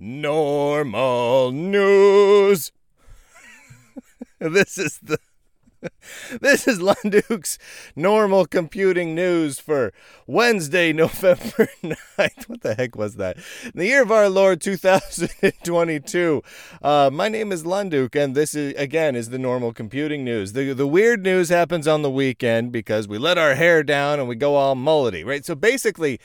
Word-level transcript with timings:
Normal 0.00 1.50
news. 1.50 2.70
this 4.38 4.78
is 4.78 5.00
the 5.02 5.18
this 6.40 6.66
is 6.66 6.78
Lunduke's 6.78 7.58
normal 7.94 8.46
computing 8.46 9.14
news 9.14 9.58
for 9.58 9.92
Wednesday, 10.26 10.92
November 10.94 11.68
9th. 11.82 12.48
What 12.48 12.60
the 12.62 12.74
heck 12.74 12.96
was 12.96 13.16
that? 13.16 13.38
In 13.64 13.72
the 13.74 13.86
year 13.86 14.02
of 14.02 14.12
our 14.12 14.28
Lord 14.28 14.60
2022. 14.60 16.42
Uh, 16.82 17.10
my 17.12 17.28
name 17.28 17.52
is 17.52 17.64
Lunduke, 17.64 18.16
and 18.16 18.34
this 18.34 18.54
is 18.54 18.74
again 18.74 19.16
is 19.16 19.30
the 19.30 19.38
normal 19.38 19.72
computing 19.72 20.24
news. 20.24 20.52
The 20.52 20.72
the 20.74 20.86
weird 20.86 21.22
news 21.22 21.48
happens 21.48 21.88
on 21.88 22.02
the 22.02 22.10
weekend 22.10 22.72
because 22.72 23.08
we 23.08 23.18
let 23.18 23.38
our 23.38 23.54
hair 23.54 23.82
down 23.82 24.20
and 24.20 24.28
we 24.28 24.36
go 24.36 24.54
all 24.54 24.76
mullety, 24.76 25.24
right? 25.24 25.44
So 25.44 25.54
basically, 25.54 26.20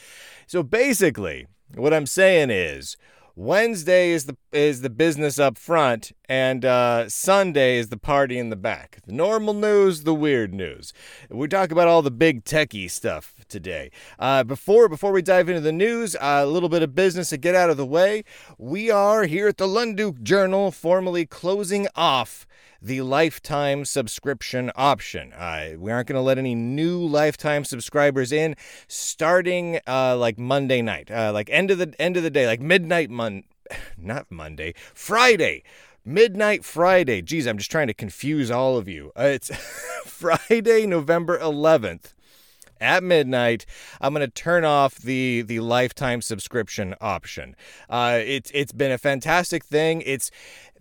so 0.48 0.62
basically, 0.64 1.48
what 1.76 1.94
I'm 1.94 2.06
saying 2.06 2.50
is 2.52 2.98
Wednesday 3.36 4.12
is 4.12 4.26
the 4.26 4.38
is 4.52 4.82
the 4.82 4.92
business 4.92 5.40
up 5.40 5.58
front, 5.58 6.12
and 6.30 6.64
uh, 6.64 7.10
Sunday 7.10 7.78
is 7.78 7.90
the 7.90 7.98
party 7.98 8.38
in 8.38 8.52
the 8.52 8.56
back. 8.56 9.00
The 9.08 9.12
normal 9.12 9.56
news, 9.56 10.04
the 10.04 10.14
weird 10.14 10.54
news. 10.54 10.94
We 11.32 11.48
talk 11.48 11.72
about 11.72 11.88
all 11.88 12.04
the 12.04 12.12
big 12.12 12.46
techie 12.46 12.92
stuff 12.92 13.34
today. 13.50 13.90
Uh, 14.20 14.44
before 14.44 14.88
before 14.88 15.12
we 15.12 15.24
dive 15.24 15.50
into 15.50 15.62
the 15.62 15.72
news, 15.72 16.16
uh, 16.18 16.42
a 16.44 16.46
little 16.46 16.70
bit 16.70 16.84
of 16.84 16.94
business 16.94 17.30
to 17.30 17.38
get 17.38 17.56
out 17.56 17.72
of 17.72 17.78
the 17.78 17.88
way. 17.88 18.24
We 18.60 18.92
are 18.92 19.24
here 19.24 19.48
at 19.48 19.58
the 19.58 19.68
Lunduke 19.68 20.22
Journal, 20.22 20.70
formally 20.70 21.26
closing 21.26 21.88
off 21.96 22.46
the 22.84 23.02
lifetime 23.02 23.86
subscription 23.86 24.70
option. 24.76 25.32
Uh, 25.34 25.72
we 25.78 25.90
aren't 25.90 26.08
going 26.08 26.18
to 26.18 26.22
let 26.22 26.38
any 26.38 26.54
new 26.54 27.00
lifetime 27.00 27.64
subscribers 27.64 28.34
in 28.34 28.56
starting 28.90 29.80
uh, 29.88 30.18
like 30.18 30.38
Monday 30.38 30.82
night, 30.82 31.10
uh, 31.10 31.32
like 31.34 31.50
end 31.50 31.72
of 31.72 31.78
the 31.78 31.96
end 31.98 32.18
of 32.18 32.24
the 32.24 32.30
day, 32.30 32.46
like 32.46 32.60
midnight 32.60 33.10
Mon, 33.10 33.44
not 33.98 34.30
Monday, 34.30 34.74
Friday. 34.94 35.64
Midnight 36.06 36.66
Friday. 36.66 37.22
Geez, 37.22 37.48
I'm 37.48 37.58
just 37.58 37.72
trying 37.72 37.88
to 37.88 37.94
confuse 37.94 38.52
all 38.52 38.78
of 38.78 38.90
you. 38.90 39.14
Uh, 39.18 39.24
it's 39.24 39.50
Friday, 40.06 40.86
November 40.86 41.40
11th 41.40 42.14
at 42.82 43.02
midnight, 43.02 43.66
I'm 44.02 44.14
going 44.14 44.28
to 44.28 44.32
turn 44.32 44.66
off 44.66 44.98
the 44.98 45.42
the 45.42 45.62
lifetime 45.62 46.22
subscription 46.22 46.96
option. 47.00 47.56
Uh, 47.90 48.20
it's 48.22 48.52
it's 48.54 48.74
been 48.74 48.92
a 48.92 48.98
fantastic 48.98 49.64
thing. 49.64 50.04
It's 50.06 50.30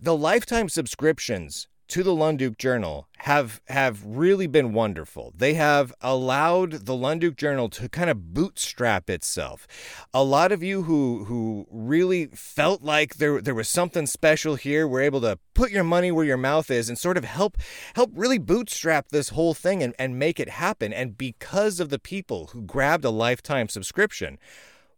the 0.01 0.17
lifetime 0.17 0.67
subscriptions 0.67 1.69
to 1.93 2.01
the 2.01 2.09
Lunduke 2.09 2.57
Journal 2.57 3.07
have 3.17 3.61
have 3.67 4.03
really 4.03 4.47
been 4.47 4.73
wonderful. 4.73 5.31
They 5.37 5.53
have 5.53 5.93
allowed 6.01 6.87
the 6.87 6.93
Lunduke 6.93 7.35
Journal 7.35 7.69
to 7.69 7.87
kind 7.87 8.09
of 8.09 8.33
bootstrap 8.33 9.11
itself. 9.11 9.67
A 10.11 10.23
lot 10.23 10.51
of 10.51 10.63
you 10.63 10.81
who 10.81 11.25
who 11.25 11.67
really 11.69 12.25
felt 12.33 12.81
like 12.81 13.17
there 13.17 13.39
there 13.39 13.53
was 13.53 13.69
something 13.69 14.07
special 14.07 14.55
here 14.55 14.87
were 14.87 15.01
able 15.01 15.21
to 15.21 15.37
put 15.53 15.69
your 15.69 15.83
money 15.83 16.11
where 16.11 16.25
your 16.25 16.35
mouth 16.35 16.71
is 16.71 16.89
and 16.89 16.97
sort 16.97 17.15
of 17.15 17.25
help 17.25 17.57
help 17.93 18.09
really 18.15 18.39
bootstrap 18.39 19.09
this 19.09 19.29
whole 19.29 19.53
thing 19.53 19.83
and, 19.83 19.93
and 19.99 20.17
make 20.17 20.39
it 20.39 20.49
happen. 20.49 20.91
And 20.91 21.15
because 21.15 21.79
of 21.79 21.89
the 21.89 21.99
people 21.99 22.47
who 22.53 22.63
grabbed 22.63 23.05
a 23.05 23.11
lifetime 23.11 23.69
subscription, 23.69 24.39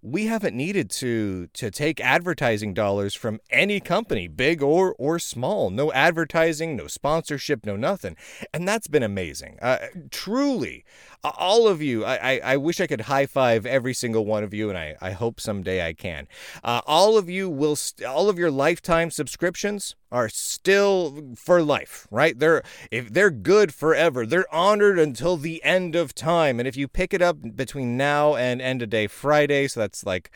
we 0.05 0.27
haven't 0.27 0.55
needed 0.55 0.89
to 0.91 1.47
to 1.47 1.71
take 1.71 1.99
advertising 1.99 2.75
dollars 2.75 3.15
from 3.15 3.39
any 3.49 3.79
company, 3.79 4.27
big 4.27 4.61
or 4.61 4.95
or 4.99 5.17
small. 5.17 5.71
No 5.71 5.91
advertising, 5.93 6.75
no 6.75 6.85
sponsorship, 6.85 7.65
no 7.65 7.75
nothing, 7.75 8.15
and 8.53 8.67
that's 8.67 8.87
been 8.87 9.01
amazing. 9.01 9.57
Uh, 9.61 9.77
truly, 10.11 10.85
all 11.23 11.67
of 11.67 11.81
you. 11.81 12.05
I, 12.05 12.15
I, 12.15 12.41
I 12.53 12.57
wish 12.57 12.79
I 12.79 12.85
could 12.85 13.01
high 13.01 13.25
five 13.25 13.65
every 13.65 13.95
single 13.95 14.25
one 14.25 14.43
of 14.43 14.53
you, 14.53 14.69
and 14.69 14.77
I 14.77 14.95
I 15.01 15.11
hope 15.11 15.39
someday 15.39 15.85
I 15.85 15.93
can. 15.93 16.27
Uh, 16.63 16.81
all 16.85 17.17
of 17.17 17.27
you 17.27 17.49
will 17.49 17.75
st- 17.75 18.07
all 18.07 18.29
of 18.29 18.37
your 18.37 18.51
lifetime 18.51 19.09
subscriptions 19.09 19.95
are 20.11 20.29
still 20.29 21.33
for 21.35 21.61
life, 21.61 22.07
right? 22.11 22.37
They're 22.37 22.63
if 22.91 23.11
they're 23.11 23.31
good 23.31 23.73
forever. 23.73 24.25
They're 24.25 24.53
honored 24.53 24.99
until 24.99 25.37
the 25.37 25.63
end 25.63 25.95
of 25.95 26.13
time. 26.13 26.59
And 26.59 26.67
if 26.67 26.77
you 26.77 26.87
pick 26.87 27.13
it 27.13 27.21
up 27.21 27.37
between 27.55 27.97
now 27.97 28.35
and 28.35 28.61
end 28.61 28.81
of 28.81 28.89
day 28.89 29.07
Friday, 29.07 29.67
so 29.67 29.79
that's 29.79 30.05
like 30.05 30.31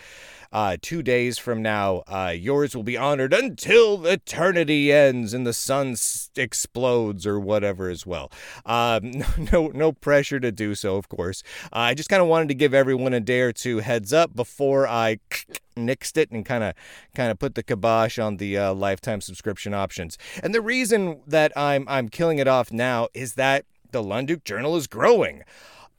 uh, 0.52 0.78
two 0.82 1.04
days 1.04 1.38
from 1.38 1.62
now, 1.62 2.04
uh, 2.08 2.34
yours 2.36 2.76
will 2.76 2.84
be 2.84 2.98
honored 2.98 3.34
until 3.34 4.06
eternity 4.06 4.92
ends 4.92 5.34
and 5.34 5.46
the 5.46 5.54
sun 5.54 5.92
s- 5.92 6.32
explodes 6.36 7.28
or 7.28 7.40
whatever 7.40 7.90
as 7.90 8.06
well. 8.06 8.32
Um, 8.66 9.12
no, 9.52 9.68
no 9.68 9.92
pressure 9.92 10.40
to 10.40 10.52
do 10.52 10.74
so, 10.76 10.96
of 10.96 11.08
course. 11.10 11.44
Uh, 11.66 11.90
I 11.90 11.94
just 11.94 12.10
kind 12.10 12.22
of 12.22 12.28
wanted 12.28 12.48
to 12.50 12.56
give 12.56 12.74
everyone 12.74 13.14
a 13.14 13.20
day 13.20 13.42
or 13.42 13.54
two 13.54 13.80
heads 13.80 14.12
up 14.12 14.36
before 14.36 14.88
I 14.88 15.20
nixed 15.88 16.18
it 16.18 16.32
and 16.32 16.46
kind 16.46 16.64
of 16.64 16.74
kind 17.16 17.32
of 17.32 17.40
put 17.40 17.56
the 17.56 17.64
kibosh 17.64 18.20
on 18.20 18.38
the 18.38 18.58
uh, 18.58 18.74
lifetime 18.74 19.22
subscription 19.22 19.74
options. 19.74 20.18
And 20.44 20.54
the 20.54 20.62
reason 20.62 21.22
that 21.28 21.52
I'm 21.58 21.86
I'm 21.88 22.10
killing 22.10 22.40
it 22.40 22.48
off 22.48 22.72
now 22.72 23.08
is 23.14 23.34
that 23.36 23.66
the 23.92 24.04
Lunduke 24.04 24.44
Journal 24.44 24.76
is 24.76 24.88
growing 24.88 25.44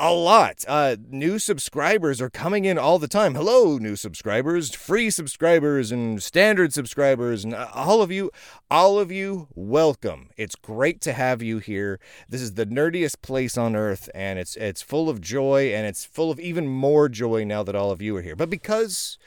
a 0.01 0.15
lot. 0.15 0.65
Uh, 0.67 0.97
new 1.11 1.39
subscribers 1.39 2.23
are 2.23 2.31
coming 2.31 2.65
in 2.65 2.79
all 2.79 2.99
the 2.99 3.07
time. 3.07 3.35
Hello, 3.35 3.77
new 3.77 3.97
subscribers, 3.97 4.75
free 4.75 5.11
subscribers, 5.11 5.93
and 5.93 6.23
standard 6.23 6.73
subscribers, 6.73 7.45
and 7.45 7.53
uh, 7.55 7.69
all 7.75 8.01
of 8.01 8.11
you, 8.11 8.31
all 8.71 8.99
of 8.99 9.13
you, 9.13 9.49
welcome. 9.55 10.31
It's 10.39 10.55
great 10.55 11.03
to 11.03 11.13
have 11.13 11.43
you 11.43 11.59
here. 11.59 12.01
This 12.31 12.41
is 12.41 12.55
the 12.55 12.65
nerdiest 12.65 13.21
place 13.21 13.59
on 13.59 13.77
earth, 13.77 14.09
and 14.15 14.39
it's 14.39 14.57
it's 14.57 14.81
full 14.81 15.11
of 15.11 15.21
joy, 15.21 15.75
and 15.75 15.87
it's 15.87 16.07
full 16.07 16.31
of 16.31 16.41
even 16.41 16.67
more 16.67 17.11
joy 17.11 17.45
now 17.45 17.63
that 17.63 17.77
all 17.77 17.91
of 17.91 18.01
you 18.01 18.17
are 18.17 18.23
here. 18.23 18.37
But 18.37 18.49
because 18.49 19.19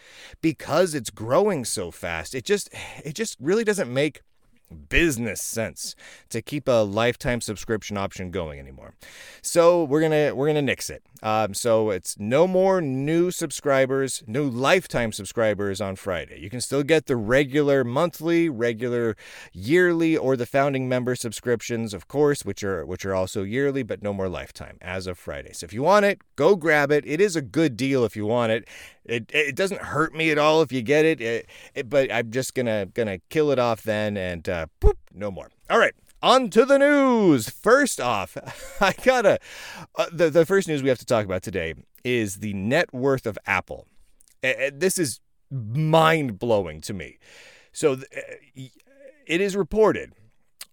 because 0.41 0.95
it's 0.95 1.11
growing 1.11 1.65
so 1.65 1.91
fast, 1.91 2.33
it 2.33 2.45
just 2.45 2.69
it 3.05 3.13
just 3.13 3.37
really 3.39 3.63
doesn't 3.63 3.93
make 3.93 4.21
business 4.89 5.41
sense 5.41 5.95
to 6.29 6.41
keep 6.41 6.67
a 6.67 6.83
lifetime 6.83 7.41
subscription 7.41 7.97
option 7.97 8.31
going 8.31 8.59
anymore. 8.59 8.93
So 9.41 9.83
we're 9.83 10.01
gonna 10.01 10.33
we're 10.35 10.47
gonna 10.47 10.61
nix 10.61 10.89
it. 10.89 11.03
Um, 11.23 11.53
so 11.53 11.89
it's 11.89 12.19
no 12.19 12.47
more 12.47 12.81
new 12.81 13.31
subscribers, 13.31 14.23
no 14.27 14.43
lifetime 14.43 15.13
subscribers 15.13 15.79
on 15.79 15.95
Friday. 15.95 16.37
You 16.41 16.49
can 16.49 16.59
still 16.59 16.83
get 16.83 17.05
the 17.05 17.15
regular 17.15 17.85
monthly, 17.85 18.49
regular 18.49 19.15
yearly, 19.53 20.17
or 20.17 20.35
the 20.35 20.45
founding 20.45 20.89
member 20.89 21.15
subscriptions, 21.15 21.93
of 21.93 22.09
course, 22.09 22.43
which 22.43 22.61
are 22.61 22.85
which 22.85 23.05
are 23.05 23.15
also 23.15 23.43
yearly, 23.43 23.83
but 23.83 24.03
no 24.03 24.11
more 24.11 24.27
lifetime 24.27 24.77
as 24.81 25.07
of 25.07 25.17
Friday. 25.17 25.53
So 25.53 25.63
if 25.63 25.71
you 25.71 25.81
want 25.81 26.03
it, 26.03 26.19
go 26.35 26.57
grab 26.57 26.91
it. 26.91 27.05
It 27.07 27.21
is 27.21 27.37
a 27.37 27.41
good 27.41 27.77
deal 27.77 28.03
if 28.03 28.17
you 28.17 28.25
want 28.25 28.51
it. 28.51 28.67
It, 29.05 29.31
it 29.33 29.55
doesn't 29.55 29.81
hurt 29.81 30.13
me 30.13 30.29
at 30.29 30.37
all 30.37 30.61
if 30.61 30.73
you 30.73 30.81
get 30.81 31.05
it, 31.05 31.21
it, 31.21 31.47
it 31.73 31.89
but 31.89 32.11
I'm 32.11 32.31
just 32.31 32.53
gonna 32.53 32.87
gonna 32.87 33.19
kill 33.29 33.49
it 33.51 33.59
off 33.59 33.83
then 33.83 34.17
and 34.17 34.47
uh, 34.49 34.65
poop, 34.81 34.97
no 35.13 35.31
more. 35.31 35.51
All 35.69 35.79
right, 35.79 35.93
on 36.23 36.49
to 36.51 36.65
the 36.65 36.79
news. 36.79 37.49
First 37.49 38.01
off, 38.01 38.37
I 38.81 38.93
gotta 39.03 39.39
uh, 39.95 40.07
the 40.11 40.31
the 40.31 40.45
first 40.45 40.67
news 40.67 40.81
we 40.81 40.89
have 40.89 40.99
to 40.99 41.05
talk 41.05 41.25
about 41.25 41.43
today 41.43 41.75
is 42.03 42.37
the 42.37 42.53
net 42.53 42.91
worth 42.93 43.27
of 43.27 43.37
Apple. 43.45 43.85
Uh, 44.43 44.71
this 44.73 44.97
is 44.97 45.19
mind 45.51 46.39
blowing 46.39 46.81
to 46.81 46.93
me. 46.93 47.19
So 47.71 47.97
th- 47.97 48.71
it 49.27 49.41
is 49.41 49.55
reported 49.55 50.13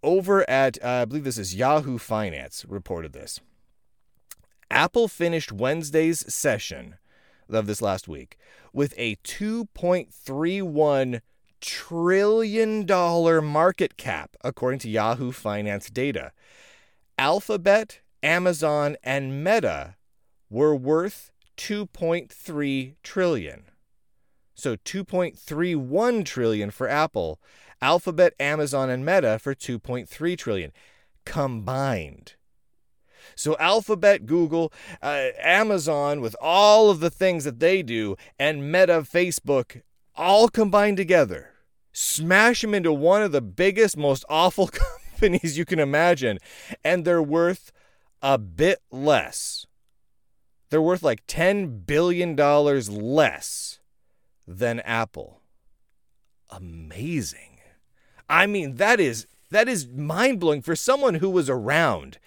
over 0.02 0.48
at 0.48 0.82
uh, 0.82 1.02
I 1.02 1.04
believe 1.04 1.24
this 1.24 1.38
is 1.38 1.54
Yahoo 1.54 1.98
Finance 1.98 2.64
reported 2.66 3.12
this. 3.12 3.40
Apple 4.70 5.08
finished 5.08 5.50
Wednesday's 5.50 6.32
session 6.32 6.96
of 7.48 7.66
this 7.66 7.82
last 7.82 8.06
week 8.06 8.38
with 8.72 8.94
a 8.96 9.16
2.31 9.16 11.20
trillion 11.60 12.86
dollar 12.86 13.40
market 13.40 13.96
cap 13.96 14.36
according 14.42 14.80
to 14.80 14.90
Yahoo 14.90 15.32
Finance 15.32 15.90
data. 15.90 16.32
Alphabet, 17.18 18.00
Amazon, 18.22 18.96
and 19.02 19.44
Meta 19.44 19.96
were 20.48 20.74
worth 20.74 21.30
2.3 21.56 22.94
trillion. 23.02 23.64
So 24.54 24.76
2.31 24.76 26.24
trillion 26.24 26.70
for 26.70 26.88
Apple, 26.88 27.40
Alphabet, 27.80 28.34
Amazon, 28.38 28.90
and 28.90 29.04
Meta 29.04 29.38
for 29.38 29.54
2.3 29.54 30.36
trillion 30.36 30.72
combined. 31.24 32.34
So 33.34 33.56
Alphabet, 33.58 34.26
Google, 34.26 34.72
uh, 35.02 35.28
Amazon, 35.38 36.20
with 36.20 36.36
all 36.40 36.90
of 36.90 37.00
the 37.00 37.10
things 37.10 37.44
that 37.44 37.60
they 37.60 37.82
do, 37.82 38.16
and 38.38 38.70
Meta, 38.70 39.02
Facebook, 39.02 39.82
all 40.14 40.48
combined 40.48 40.96
together, 40.96 41.52
smash 41.92 42.60
them 42.62 42.74
into 42.74 42.92
one 42.92 43.22
of 43.22 43.32
the 43.32 43.40
biggest, 43.40 43.96
most 43.96 44.24
awful 44.28 44.68
companies 45.20 45.56
you 45.56 45.64
can 45.64 45.78
imagine, 45.78 46.38
and 46.84 47.04
they're 47.04 47.22
worth 47.22 47.72
a 48.22 48.38
bit 48.38 48.80
less. 48.90 49.66
They're 50.70 50.82
worth 50.82 51.02
like 51.02 51.26
$10 51.26 51.84
billion 51.86 52.36
less 52.36 53.80
than 54.46 54.80
Apple. 54.80 55.40
Amazing. 56.50 57.58
I 58.28 58.46
mean, 58.46 58.76
that 58.76 59.00
is 59.00 59.26
that 59.50 59.68
is 59.68 59.88
mind 59.88 60.38
blowing 60.38 60.62
for 60.62 60.76
someone 60.76 61.16
who 61.16 61.28
was 61.28 61.50
around 61.50 62.18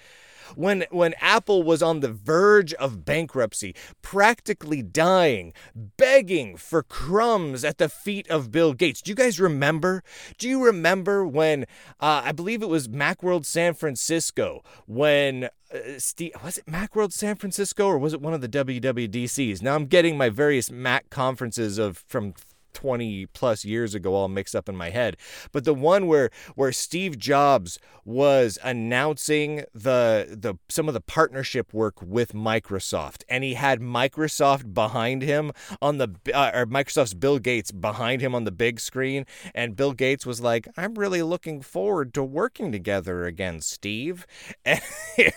when 0.56 0.86
when 0.92 1.14
Apple 1.20 1.64
was 1.64 1.82
on 1.82 2.00
the 2.00 2.12
verge 2.12 2.74
of 2.76 3.06
bankruptcy, 3.06 3.76
practically 4.02 4.82
dying, 4.82 5.54
begging 5.76 6.58
for 6.58 6.84
crumbs 6.84 7.64
at 7.64 7.78
the 7.78 7.90
feet 7.90 8.30
of 8.30 8.52
Bill 8.52 8.74
Gates. 8.74 9.02
Do 9.02 9.12
you 9.12 9.16
guys 9.16 9.40
remember? 9.40 10.04
Do 10.38 10.48
you 10.48 10.64
remember 10.64 11.26
when 11.26 11.64
uh, 12.00 12.22
I 12.26 12.32
believe 12.32 12.62
it 12.62 12.70
was 12.70 12.88
Macworld 12.88 13.46
San 13.46 13.74
Francisco 13.74 14.64
when 14.86 15.50
uh, 15.74 15.80
Steve, 15.98 16.34
was 16.44 16.60
it 16.60 16.66
Macworld 16.66 17.14
San 17.14 17.36
Francisco 17.36 17.88
or 17.88 17.98
was 17.98 18.14
it 18.14 18.22
one 18.22 18.34
of 18.34 18.42
the 18.42 18.50
WWDCs? 18.50 19.62
Now 19.62 19.76
I'm 19.76 19.86
getting 19.86 20.18
my 20.18 20.30
various 20.30 20.70
Mac 20.70 21.10
conferences 21.10 21.78
of 21.78 22.04
from 22.08 22.34
20 22.74 23.28
plus 23.28 23.66
years 23.66 23.96
ago 23.96 24.14
all 24.14 24.28
mixed 24.28 24.56
up 24.56 24.68
in 24.68 24.76
my 24.76 24.90
head. 24.90 25.18
But 25.52 25.66
the 25.66 25.74
one 25.74 26.08
where 26.08 26.30
where 26.56 26.72
Steve 26.72 27.18
Jobs 27.18 27.80
was 28.06 28.58
announcing 28.64 29.64
the 29.74 30.28
the 30.30 30.56
some 30.70 30.88
of 30.88 30.94
the 30.94 31.02
partnership 31.02 31.74
work 31.74 32.02
with 32.02 32.34
Microsoft 32.34 33.24
and 33.30 33.44
he 33.44 33.54
had 33.54 33.80
Microsoft 33.80 34.74
behind 34.74 35.22
him 35.22 35.52
on 35.82 35.98
the 35.98 36.10
uh, 36.34 36.52
or 36.54 36.66
Microsoft's 36.66 37.14
Bill 37.14 37.40
Gates 37.40 37.72
behind 37.72 38.22
him 38.22 38.36
on 38.36 38.44
the 38.44 38.52
big 38.52 38.80
screen 38.80 39.26
and 39.56 39.76
Bill 39.76 39.94
Gates 39.94 40.26
was 40.26 40.42
like 40.42 40.68
I'm 40.76 40.96
really 40.96 41.22
looking 41.22 41.62
forward 41.62 42.14
to 42.16 42.24
working 42.24 42.72
together 42.72 43.26
again 43.26 43.62
Steve. 43.62 44.26
And 44.66 44.82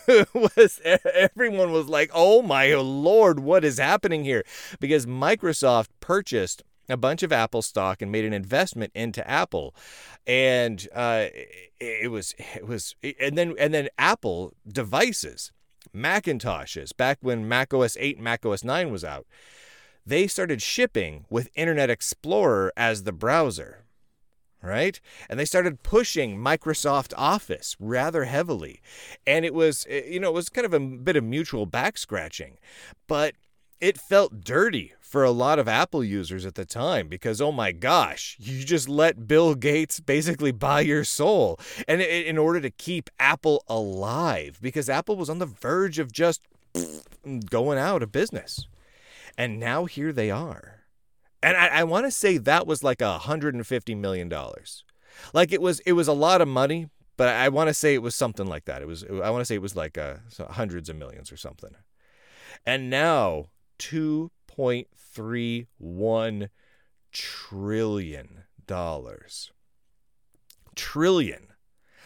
it 0.08 0.28
was 0.34 0.80
everyone 0.84 1.70
was 1.72 1.88
like 1.88 2.10
oh 2.14 2.42
my 2.42 2.74
lord 2.74 3.40
what 3.40 3.64
is 3.64 3.78
happening 3.78 4.24
here? 4.24 4.44
Because 4.80 5.06
Microsoft 5.06 5.88
purchased 6.00 6.62
a 6.88 6.96
bunch 6.96 7.22
of 7.22 7.32
Apple 7.32 7.62
stock 7.62 8.00
and 8.00 8.12
made 8.12 8.24
an 8.24 8.32
investment 8.32 8.92
into 8.94 9.28
Apple, 9.28 9.74
and 10.26 10.86
uh, 10.94 11.26
it 11.80 12.10
was 12.10 12.34
it 12.54 12.66
was 12.66 12.94
and 13.20 13.36
then 13.36 13.54
and 13.58 13.74
then 13.74 13.88
Apple 13.98 14.52
devices, 14.66 15.52
Macintoshes, 15.94 16.96
back 16.96 17.18
when 17.20 17.48
Mac 17.48 17.72
OS 17.72 17.96
8 17.98 18.16
and 18.16 18.24
Mac 18.24 18.44
OS 18.44 18.64
9 18.64 18.90
was 18.90 19.04
out, 19.04 19.26
they 20.04 20.26
started 20.26 20.62
shipping 20.62 21.24
with 21.28 21.50
Internet 21.54 21.90
Explorer 21.90 22.72
as 22.76 23.02
the 23.02 23.12
browser. 23.12 23.82
Right? 24.62 25.00
And 25.28 25.38
they 25.38 25.44
started 25.44 25.84
pushing 25.84 26.38
Microsoft 26.38 27.12
Office 27.16 27.76
rather 27.78 28.24
heavily. 28.24 28.80
And 29.24 29.44
it 29.44 29.54
was, 29.54 29.86
you 29.88 30.18
know, 30.18 30.30
it 30.30 30.34
was 30.34 30.48
kind 30.48 30.64
of 30.64 30.74
a 30.74 30.80
bit 30.80 31.14
of 31.14 31.22
mutual 31.22 31.66
back 31.66 31.96
scratching. 31.98 32.58
But 33.06 33.34
it 33.80 33.96
felt 33.96 34.40
dirty 34.40 34.94
for 35.06 35.22
a 35.22 35.30
lot 35.30 35.60
of 35.60 35.68
Apple 35.68 36.02
users 36.02 36.44
at 36.44 36.56
the 36.56 36.64
time 36.64 37.06
because, 37.06 37.40
oh 37.40 37.52
my 37.52 37.70
gosh, 37.70 38.36
you 38.40 38.64
just 38.64 38.88
let 38.88 39.28
Bill 39.28 39.54
Gates 39.54 40.00
basically 40.00 40.50
buy 40.68 40.80
your 40.80 41.04
soul. 41.04 41.60
And 41.86 42.02
in 42.02 42.36
order 42.36 42.60
to 42.60 42.70
keep 42.70 43.08
Apple 43.20 43.62
alive, 43.68 44.58
because 44.60 44.90
Apple 44.90 45.14
was 45.14 45.30
on 45.30 45.38
the 45.38 45.46
verge 45.46 46.00
of 46.00 46.10
just 46.10 46.42
going 47.50 47.78
out 47.78 48.02
of 48.02 48.10
business. 48.10 48.66
And 49.38 49.60
now 49.60 49.84
here 49.84 50.12
they 50.12 50.28
are. 50.28 50.80
And 51.40 51.56
I, 51.56 51.68
I 51.68 51.84
want 51.84 52.06
to 52.06 52.10
say 52.10 52.38
that 52.38 52.66
was 52.66 52.82
like 52.82 53.00
a 53.00 53.20
$150 53.22 53.96
million. 53.96 54.32
Like 55.32 55.52
it 55.52 55.62
was, 55.62 55.78
it 55.80 55.92
was 55.92 56.08
a 56.08 56.12
lot 56.12 56.40
of 56.40 56.48
money, 56.48 56.88
but 57.16 57.28
I 57.28 57.48
want 57.48 57.68
to 57.68 57.74
say 57.74 57.94
it 57.94 58.02
was 58.02 58.16
something 58.16 58.46
like 58.46 58.64
that. 58.64 58.82
It 58.82 58.88
was, 58.88 59.04
I 59.04 59.30
want 59.30 59.42
to 59.42 59.44
say 59.44 59.54
it 59.54 59.62
was 59.62 59.76
like 59.76 59.96
uh, 59.96 60.16
hundreds 60.50 60.88
of 60.88 60.96
millions 60.96 61.30
or 61.30 61.36
something. 61.36 61.70
And 62.66 62.90
now 62.90 63.46
2.31 64.56 66.48
trillion 67.12 68.42
dollars. 68.66 69.52
Trillion. 70.74 71.48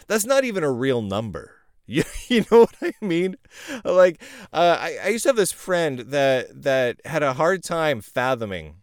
That's 0.06 0.26
not 0.26 0.44
even 0.44 0.62
a 0.64 0.70
real 0.70 1.02
number. 1.02 1.56
You, 1.90 2.04
you 2.28 2.44
know 2.52 2.60
what 2.60 2.76
I 2.80 2.92
mean? 3.04 3.34
Like, 3.84 4.22
uh, 4.52 4.76
I, 4.78 4.98
I 5.02 5.08
used 5.08 5.24
to 5.24 5.30
have 5.30 5.36
this 5.36 5.50
friend 5.50 5.98
that 5.98 6.62
that 6.62 7.00
had 7.04 7.24
a 7.24 7.32
hard 7.32 7.64
time 7.64 8.00
fathoming 8.00 8.76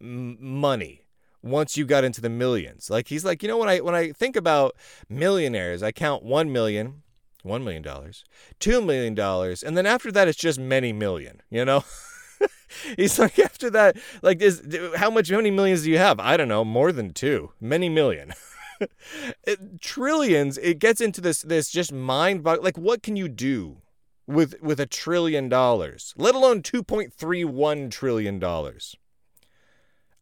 m- 0.00 0.36
money 0.40 1.04
once 1.44 1.76
you 1.76 1.84
got 1.84 2.02
into 2.02 2.20
the 2.20 2.28
millions. 2.28 2.90
Like 2.90 3.06
he's 3.06 3.24
like, 3.24 3.44
you 3.44 3.48
know, 3.48 3.58
when 3.58 3.68
I 3.68 3.78
when 3.78 3.94
I 3.94 4.10
think 4.10 4.34
about 4.34 4.74
millionaires, 5.08 5.80
I 5.80 5.92
count 5.92 6.24
one 6.24 6.50
million, 6.52 7.02
one 7.44 7.62
million 7.62 7.84
dollars, 7.84 8.24
two 8.58 8.82
million 8.82 9.14
dollars, 9.14 9.62
and 9.62 9.76
then 9.76 9.86
after 9.86 10.10
that, 10.10 10.26
it's 10.26 10.36
just 10.36 10.58
many 10.58 10.92
million. 10.92 11.42
You 11.50 11.64
know. 11.64 11.84
He's 12.96 13.18
like, 13.18 13.38
after 13.38 13.70
that, 13.70 13.96
like, 14.22 14.40
is 14.40 14.62
how 14.96 15.10
much, 15.10 15.30
how 15.30 15.36
many 15.36 15.50
millions 15.50 15.82
do 15.82 15.90
you 15.90 15.98
have? 15.98 16.20
I 16.20 16.36
don't 16.36 16.48
know, 16.48 16.64
more 16.64 16.92
than 16.92 17.12
two, 17.12 17.52
many 17.60 17.88
million. 17.88 18.32
it, 19.44 19.80
trillions. 19.80 20.58
It 20.58 20.78
gets 20.78 21.00
into 21.00 21.20
this, 21.20 21.42
this 21.42 21.70
just 21.70 21.92
mind, 21.92 22.44
like, 22.44 22.78
what 22.78 23.02
can 23.02 23.16
you 23.16 23.28
do 23.28 23.78
with 24.26 24.54
with 24.62 24.80
a 24.80 24.86
trillion 24.86 25.48
dollars? 25.48 26.14
Let 26.16 26.34
alone 26.34 26.62
two 26.62 26.82
point 26.82 27.12
three 27.12 27.44
one 27.44 27.90
trillion 27.90 28.38
dollars. 28.38 28.96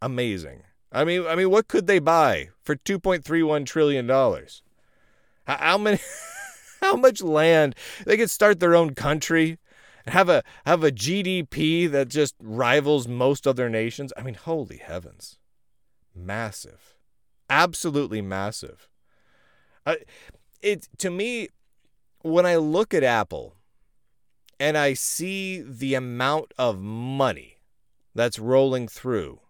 Amazing. 0.01 0.63
I 0.91 1.05
mean, 1.05 1.27
I 1.27 1.35
mean, 1.35 1.51
what 1.51 1.69
could 1.69 1.87
they 1.87 1.99
buy 1.99 2.49
for 2.63 2.75
two 2.75 2.99
point 2.99 3.25
three 3.25 3.43
one 3.43 3.65
trillion 3.65 4.07
dollars? 4.07 4.63
How, 5.47 5.57
how 5.57 5.79
many? 5.79 5.99
how 6.81 6.97
much 6.97 7.23
land? 7.23 7.75
They 8.07 8.17
could 8.17 8.31
start 8.31 8.61
their 8.61 8.75
own 8.75 8.95
country 8.95 9.59
have 10.11 10.29
a 10.29 10.43
have 10.65 10.85
a 10.85 10.91
GDP 10.91 11.91
that 11.91 12.09
just 12.09 12.35
rivals 12.41 13.09
most 13.09 13.47
other 13.47 13.69
nations. 13.69 14.13
I 14.17 14.23
mean, 14.23 14.35
holy 14.35 14.79
heavens. 14.79 15.39
Massive. 16.15 16.95
Absolutely 17.51 18.21
massive. 18.21 18.89
Uh, 19.87 19.97
it 20.63 20.89
to 20.99 21.11
me 21.11 21.49
when 22.23 22.45
I 22.47 22.57
look 22.57 22.93
at 22.93 23.05
Apple 23.05 23.55
and 24.61 24.77
I 24.77 24.95
see 24.95 25.63
the 25.63 25.95
amount 25.95 26.53
of 26.59 26.81
money 26.81 27.59
that's 28.15 28.39
rolling 28.39 28.89
through 28.89 29.41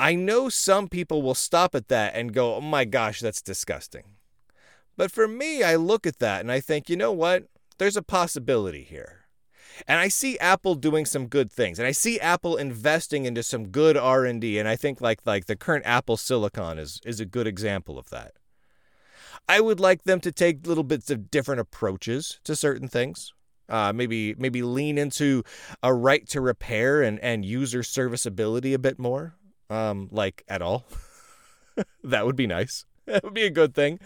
I 0.00 0.14
know 0.14 0.48
some 0.48 0.88
people 0.88 1.20
will 1.20 1.34
stop 1.34 1.74
at 1.74 1.88
that 1.88 2.14
and 2.14 2.32
go, 2.32 2.54
"Oh 2.54 2.62
my 2.62 2.86
gosh, 2.86 3.20
that's 3.20 3.42
disgusting." 3.42 4.16
But 4.96 5.12
for 5.12 5.28
me, 5.28 5.62
I 5.62 5.76
look 5.76 6.06
at 6.06 6.20
that 6.20 6.40
and 6.40 6.50
I 6.50 6.58
think, 6.58 6.88
"You 6.88 6.96
know 6.96 7.12
what? 7.12 7.48
There's 7.80 7.96
a 7.96 8.02
possibility 8.02 8.84
here. 8.84 9.24
And 9.88 9.98
I 9.98 10.08
see 10.08 10.38
Apple 10.38 10.74
doing 10.74 11.06
some 11.06 11.26
good 11.26 11.50
things, 11.50 11.78
and 11.78 11.88
I 11.88 11.92
see 11.92 12.20
Apple 12.20 12.56
investing 12.56 13.24
into 13.24 13.42
some 13.42 13.68
good 13.68 13.96
R 13.96 14.26
and 14.26 14.38
D, 14.38 14.58
and 14.58 14.68
I 14.68 14.76
think 14.76 15.00
like 15.00 15.20
like 15.24 15.46
the 15.46 15.56
current 15.56 15.86
Apple 15.86 16.18
Silicon 16.18 16.78
is 16.78 17.00
is 17.06 17.20
a 17.20 17.24
good 17.24 17.46
example 17.46 17.98
of 17.98 18.10
that. 18.10 18.34
I 19.48 19.60
would 19.60 19.80
like 19.80 20.04
them 20.04 20.20
to 20.20 20.30
take 20.30 20.66
little 20.66 20.84
bits 20.84 21.10
of 21.10 21.30
different 21.30 21.62
approaches 21.62 22.38
to 22.44 22.54
certain 22.54 22.88
things. 22.88 23.32
Uh, 23.70 23.92
maybe 23.94 24.34
maybe 24.34 24.62
lean 24.62 24.98
into 24.98 25.42
a 25.82 25.94
right 25.94 26.28
to 26.28 26.42
repair 26.42 27.00
and, 27.00 27.18
and 27.20 27.46
user 27.46 27.82
serviceability 27.82 28.74
a 28.74 28.78
bit 28.78 28.98
more, 28.98 29.36
um, 29.70 30.08
like 30.12 30.44
at 30.48 30.60
all. 30.60 30.84
that 32.04 32.26
would 32.26 32.36
be 32.36 32.46
nice. 32.46 32.84
That 33.06 33.24
would 33.24 33.34
be 33.34 33.46
a 33.46 33.50
good 33.50 33.74
thing. 33.74 33.98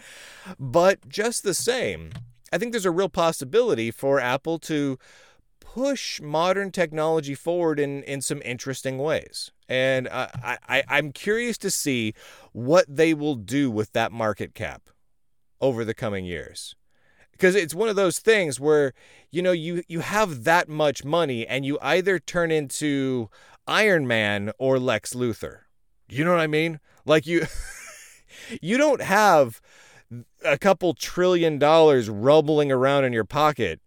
But 0.57 1.07
just 1.07 1.43
the 1.43 1.53
same, 1.53 2.09
I 2.55 2.57
think 2.57 2.71
there's 2.71 2.85
a 2.85 2.91
real 2.91 3.09
possibility 3.09 3.91
for 3.91 4.17
Apple 4.17 4.59
to 4.59 4.97
push 5.59 6.21
modern 6.21 6.71
technology 6.71 7.35
forward 7.35 7.81
in, 7.81 8.01
in 8.03 8.21
some 8.21 8.41
interesting 8.45 8.97
ways. 8.97 9.51
And 9.67 10.07
I, 10.07 10.57
I, 10.69 10.83
I'm 10.87 11.11
curious 11.11 11.57
to 11.57 11.69
see 11.69 12.13
what 12.53 12.85
they 12.87 13.13
will 13.13 13.35
do 13.35 13.69
with 13.69 13.91
that 13.91 14.13
market 14.13 14.55
cap 14.55 14.83
over 15.59 15.83
the 15.83 15.93
coming 15.93 16.23
years. 16.23 16.77
Because 17.33 17.55
it's 17.55 17.75
one 17.75 17.89
of 17.89 17.97
those 17.97 18.19
things 18.19 18.57
where, 18.57 18.93
you 19.31 19.41
know, 19.41 19.51
you, 19.51 19.83
you 19.89 19.99
have 19.99 20.45
that 20.45 20.69
much 20.69 21.03
money 21.03 21.45
and 21.45 21.65
you 21.65 21.77
either 21.81 22.19
turn 22.19 22.51
into 22.51 23.29
Iron 23.67 24.07
Man 24.07 24.53
or 24.57 24.79
Lex 24.79 25.13
Luthor. 25.13 25.63
You 26.07 26.23
know 26.23 26.31
what 26.31 26.39
I 26.39 26.47
mean? 26.47 26.79
Like 27.05 27.27
you 27.27 27.47
you 28.61 28.77
don't 28.77 29.01
have 29.01 29.59
a 30.43 30.57
couple 30.57 30.93
trillion 30.93 31.57
dollars 31.57 32.09
rumbling 32.09 32.71
around 32.71 33.03
in 33.03 33.13
your 33.13 33.25
pocket. 33.25 33.79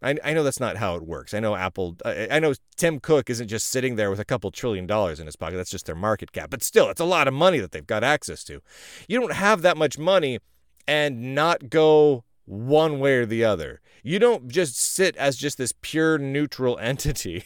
I, 0.00 0.16
I 0.22 0.32
know 0.32 0.44
that's 0.44 0.60
not 0.60 0.76
how 0.76 0.94
it 0.94 1.02
works. 1.02 1.34
I 1.34 1.40
know 1.40 1.56
Apple, 1.56 1.96
I, 2.04 2.28
I 2.32 2.38
know 2.38 2.54
Tim 2.76 3.00
Cook 3.00 3.28
isn't 3.30 3.48
just 3.48 3.68
sitting 3.68 3.96
there 3.96 4.10
with 4.10 4.20
a 4.20 4.24
couple 4.24 4.50
trillion 4.50 4.86
dollars 4.86 5.18
in 5.18 5.26
his 5.26 5.34
pocket. 5.34 5.56
That's 5.56 5.70
just 5.70 5.86
their 5.86 5.96
market 5.96 6.32
cap. 6.32 6.50
But 6.50 6.62
still, 6.62 6.88
it's 6.88 7.00
a 7.00 7.04
lot 7.04 7.26
of 7.26 7.34
money 7.34 7.58
that 7.58 7.72
they've 7.72 7.86
got 7.86 8.04
access 8.04 8.44
to. 8.44 8.60
You 9.08 9.20
don't 9.20 9.32
have 9.32 9.62
that 9.62 9.76
much 9.76 9.98
money 9.98 10.38
and 10.86 11.34
not 11.34 11.68
go 11.68 12.24
one 12.44 13.00
way 13.00 13.16
or 13.16 13.26
the 13.26 13.44
other. 13.44 13.80
You 14.02 14.18
don't 14.18 14.48
just 14.48 14.76
sit 14.76 15.16
as 15.16 15.36
just 15.36 15.58
this 15.58 15.72
pure 15.80 16.16
neutral 16.18 16.78
entity. 16.82 17.44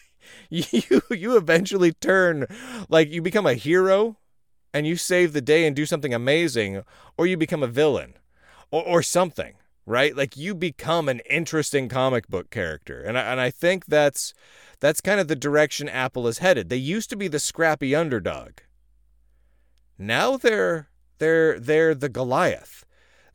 you 0.50 1.02
you 1.10 1.36
eventually 1.36 1.92
turn 1.92 2.46
like 2.88 3.10
you 3.10 3.22
become 3.22 3.46
a 3.46 3.54
hero 3.54 4.16
and 4.74 4.86
you 4.86 4.96
save 4.96 5.32
the 5.32 5.40
day 5.40 5.66
and 5.66 5.74
do 5.74 5.86
something 5.86 6.12
amazing, 6.12 6.82
or 7.16 7.26
you 7.26 7.36
become 7.36 7.62
a 7.62 7.68
villain 7.68 8.14
or, 8.72 8.82
or 8.82 9.02
something, 9.02 9.54
right? 9.86 10.16
Like 10.16 10.36
you 10.36 10.54
become 10.54 11.08
an 11.08 11.20
interesting 11.30 11.88
comic 11.88 12.28
book 12.28 12.50
character. 12.50 13.00
And 13.00 13.16
I, 13.16 13.22
and 13.22 13.40
I 13.40 13.50
think 13.50 13.86
that's 13.86 14.34
that's 14.80 15.00
kind 15.00 15.20
of 15.20 15.28
the 15.28 15.36
direction 15.36 15.88
Apple 15.88 16.26
is 16.26 16.38
headed. 16.38 16.68
They 16.68 16.76
used 16.76 17.08
to 17.10 17.16
be 17.16 17.28
the 17.28 17.38
scrappy 17.38 17.94
underdog. 17.94 18.58
Now 19.96 20.36
they're 20.36 20.88
they're 21.18 21.60
they're 21.60 21.94
the 21.94 22.08
Goliath. 22.08 22.84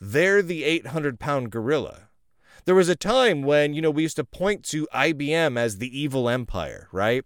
They're 0.02 0.42
the 0.42 0.66
800 0.66 1.20
pound 1.20 1.52
gorilla. 1.52 2.10
There 2.66 2.76
was 2.76 2.90
a 2.90 2.96
time 2.96 3.44
when, 3.44 3.74
you 3.74 3.82
know, 3.82 3.90
we 3.90 4.04
used 4.04 4.18
to 4.18 4.24
point 4.24 4.64
to 4.66 4.88
IBM 4.94 5.58
as 5.58 5.78
the 5.78 6.00
evil 6.00 6.30
empire, 6.30 6.88
right? 6.92 7.26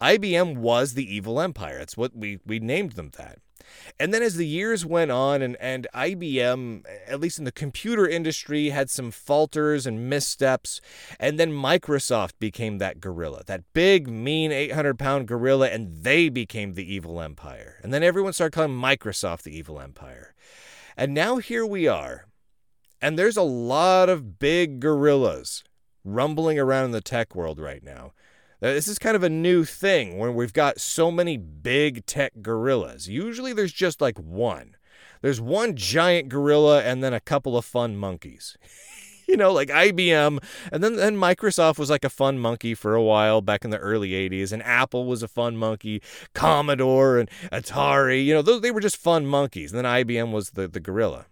IBM 0.00 0.56
was 0.56 0.94
the 0.94 1.14
evil 1.14 1.40
empire. 1.40 1.78
That's 1.78 1.96
what 1.96 2.16
we, 2.16 2.40
we 2.44 2.58
named 2.58 2.92
them 2.92 3.10
that. 3.16 3.38
And 3.98 4.12
then 4.12 4.22
as 4.22 4.36
the 4.36 4.46
years 4.46 4.84
went 4.84 5.10
on, 5.10 5.42
and, 5.42 5.56
and 5.56 5.86
IBM, 5.94 6.84
at 7.06 7.20
least 7.20 7.38
in 7.38 7.44
the 7.44 7.52
computer 7.52 8.06
industry, 8.06 8.70
had 8.70 8.90
some 8.90 9.10
falters 9.10 9.86
and 9.86 10.08
missteps, 10.08 10.80
and 11.18 11.38
then 11.38 11.50
Microsoft 11.50 12.32
became 12.38 12.78
that 12.78 13.00
gorilla, 13.00 13.42
that 13.46 13.62
big, 13.72 14.08
mean 14.08 14.52
800 14.52 14.98
pound 14.98 15.28
gorilla, 15.28 15.68
and 15.68 16.02
they 16.02 16.28
became 16.28 16.74
the 16.74 16.92
evil 16.92 17.20
empire. 17.20 17.80
And 17.82 17.92
then 17.92 18.02
everyone 18.02 18.32
started 18.32 18.54
calling 18.54 18.72
Microsoft 18.72 19.42
the 19.42 19.56
evil 19.56 19.80
empire. 19.80 20.34
And 20.96 21.14
now 21.14 21.38
here 21.38 21.66
we 21.66 21.88
are. 21.88 22.26
And 23.00 23.18
there's 23.18 23.36
a 23.36 23.42
lot 23.42 24.08
of 24.08 24.38
big 24.38 24.80
gorillas 24.80 25.64
rumbling 26.04 26.58
around 26.58 26.86
in 26.86 26.90
the 26.92 27.00
tech 27.00 27.34
world 27.34 27.58
right 27.58 27.82
now. 27.82 28.12
Uh, 28.64 28.72
this 28.72 28.88
is 28.88 28.98
kind 28.98 29.14
of 29.14 29.22
a 29.22 29.28
new 29.28 29.62
thing 29.62 30.16
when 30.16 30.34
we've 30.34 30.54
got 30.54 30.80
so 30.80 31.10
many 31.10 31.36
big 31.36 32.06
tech 32.06 32.32
gorillas. 32.40 33.10
Usually 33.10 33.52
there's 33.52 33.74
just 33.74 34.00
like 34.00 34.18
one. 34.18 34.76
There's 35.20 35.38
one 35.38 35.76
giant 35.76 36.30
gorilla 36.30 36.82
and 36.82 37.04
then 37.04 37.12
a 37.12 37.20
couple 37.20 37.58
of 37.58 37.66
fun 37.66 37.94
monkeys. 37.94 38.56
you 39.28 39.36
know, 39.36 39.52
like 39.52 39.68
IBM, 39.68 40.42
and 40.72 40.82
then 40.82 40.96
then 40.96 41.14
Microsoft 41.14 41.78
was 41.78 41.90
like 41.90 42.04
a 42.04 42.08
fun 42.08 42.38
monkey 42.38 42.74
for 42.74 42.94
a 42.94 43.02
while 43.02 43.42
back 43.42 43.66
in 43.66 43.70
the 43.70 43.76
early 43.76 44.12
80s, 44.12 44.50
and 44.50 44.62
Apple 44.62 45.04
was 45.04 45.22
a 45.22 45.28
fun 45.28 45.58
monkey, 45.58 46.00
Commodore 46.34 47.18
and 47.18 47.28
Atari, 47.52 48.24
you 48.24 48.32
know, 48.32 48.40
those, 48.40 48.62
they 48.62 48.70
were 48.70 48.80
just 48.80 48.96
fun 48.96 49.26
monkeys. 49.26 49.74
And 49.74 49.84
then 49.84 50.06
IBM 50.06 50.32
was 50.32 50.50
the, 50.50 50.68
the 50.68 50.80
gorilla. 50.80 51.26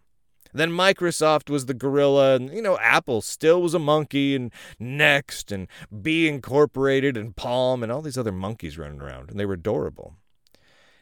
Then 0.53 0.71
Microsoft 0.71 1.49
was 1.49 1.67
the 1.67 1.75
gorilla, 1.75 2.37
and 2.37 2.53
you 2.53 2.63
know, 2.63 2.79
Apple 2.79 3.23
still 3.23 3.63
was 3.63 3.75
a 3.75 3.79
monkey, 3.79 4.35
and 4.35 4.53
Next, 4.79 5.51
and 5.51 5.67
Be 6.03 6.29
Incorporated, 6.29 7.17
and 7.17 7.35
Palm, 7.35 7.83
and 7.83 7.91
all 7.91 8.03
these 8.03 8.19
other 8.19 8.33
monkeys 8.33 8.77
running 8.77 9.01
around, 9.01 9.31
and 9.31 9.41
they 9.41 9.47
were 9.47 9.55
adorable. 9.55 10.17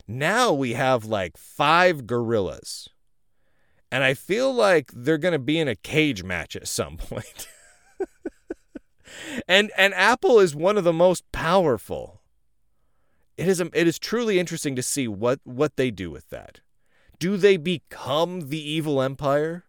Now 0.07 0.52
we 0.52 0.75
have 0.75 1.04
like 1.04 1.37
five 1.37 2.07
gorillas, 2.07 2.88
and 3.90 4.04
I 4.04 4.14
feel 4.14 4.52
like 4.52 4.92
they're 4.95 5.19
going 5.19 5.33
to 5.33 5.38
be 5.38 5.59
in 5.59 5.69
a 5.69 5.76
cage 5.76 6.23
match 6.23 6.54
at 6.54 6.69
some 6.69 6.97
point. 6.97 7.49
and 9.49 9.73
and 9.76 9.95
Apple 9.95 10.38
is 10.38 10.54
one 10.54 10.78
of 10.78 10.85
the 10.85 10.92
most 10.92 11.30
powerful. 11.33 12.21
It 13.37 13.49
is 13.49 13.61
it 13.61 13.88
is 13.88 13.99
truly 13.99 14.38
interesting 14.38 14.76
to 14.76 14.83
see 14.83 15.09
what 15.09 15.40
what 15.45 15.76
they 15.76 15.90
do 15.90 16.11
with 16.11 16.28
that 16.30 16.61
do 17.20 17.36
they 17.36 17.56
become 17.56 18.48
the 18.48 18.58
evil 18.60 19.00
empire? 19.00 19.64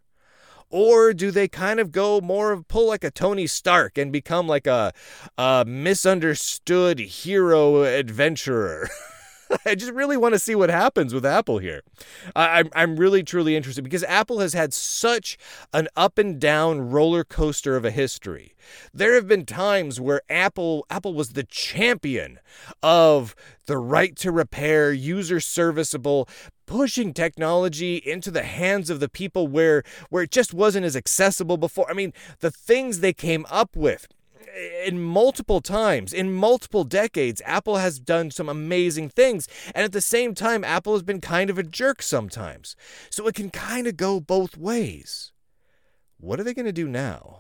Or 0.72 1.14
do 1.14 1.32
they 1.32 1.50
kind 1.50 1.82
of 1.82 1.92
go 1.92 2.22
more 2.22 2.54
of 2.54 2.68
pull 2.70 2.88
like 2.88 3.04
a 3.04 3.12
Tony 3.12 3.46
Stark 3.46 3.98
and 3.98 4.12
become 4.12 4.48
like 4.48 4.66
a, 4.66 4.94
a 5.38 5.66
misunderstood 5.68 7.00
hero 7.00 7.84
adventurer? 7.84 8.90
I 9.66 9.76
just 9.76 9.92
really 9.92 10.18
want 10.18 10.34
to 10.34 10.40
see 10.40 10.56
what 10.56 10.70
happens 10.70 11.14
with 11.14 11.26
Apple 11.26 11.58
here. 11.60 11.82
I'm, 12.36 12.70
I'm 12.74 12.96
really, 12.96 13.24
truly 13.24 13.56
interested 13.56 13.84
because 13.84 14.04
Apple 14.06 14.40
has 14.40 14.54
had 14.54 14.74
such 14.74 15.38
an 15.74 15.90
up 15.96 16.18
and 16.18 16.40
down 16.40 16.90
roller 16.90 17.26
coaster 17.26 17.76
of 17.76 17.84
a 17.84 17.92
history. 17.92 18.56
There 18.94 19.16
have 19.16 19.28
been 19.28 19.46
times 19.46 20.00
where 20.00 20.22
Apple 20.30 20.86
Apple 20.90 21.14
was 21.14 21.30
the 21.30 21.44
champion 21.44 22.40
of 22.82 23.36
the 23.66 23.78
right 23.78 24.16
to 24.18 24.32
repair, 24.32 24.94
user 24.94 25.40
serviceable, 25.40 26.30
pushing 26.72 27.14
technology 27.14 27.98
into 27.98 28.32
the 28.32 28.44
hands 28.44 28.90
of 28.90 29.02
the 29.02 29.10
people 29.10 29.46
where 29.46 29.84
where 30.10 30.24
it 30.24 30.32
just 30.32 30.54
wasn't 30.54 30.86
as 30.86 30.96
accessible 30.96 31.58
before. 31.58 31.86
I 31.92 31.94
mean, 31.94 32.14
the 32.40 32.50
things 32.50 33.02
they 33.02 33.12
came 33.12 33.46
up 33.52 33.76
with 33.76 34.08
eh, 34.56 34.88
in 34.88 35.02
multiple 35.02 35.60
times, 35.60 36.14
in 36.14 36.32
multiple 36.32 36.86
decades, 36.86 37.42
Apple 37.46 37.76
has 37.76 38.00
done 38.00 38.32
some 38.32 38.48
amazing 38.48 39.10
things. 39.10 39.50
And 39.76 39.84
at 39.84 39.92
the 39.92 40.00
same 40.00 40.34
time, 40.34 40.64
Apple 40.64 40.94
has 40.94 41.04
been 41.04 41.20
kind 41.20 41.50
of 41.50 41.58
a 41.58 41.64
jerk 41.64 42.02
sometimes. 42.02 42.78
So 43.10 43.28
it 43.28 43.36
can 43.36 43.50
kind 43.50 43.86
of 43.86 43.98
go 43.98 44.22
both 44.22 44.56
ways. 44.56 45.34
What 46.20 46.40
are 46.40 46.46
they 46.46 46.54
going 46.54 46.68
to 46.68 46.72
do 46.72 46.88
now? 46.88 47.40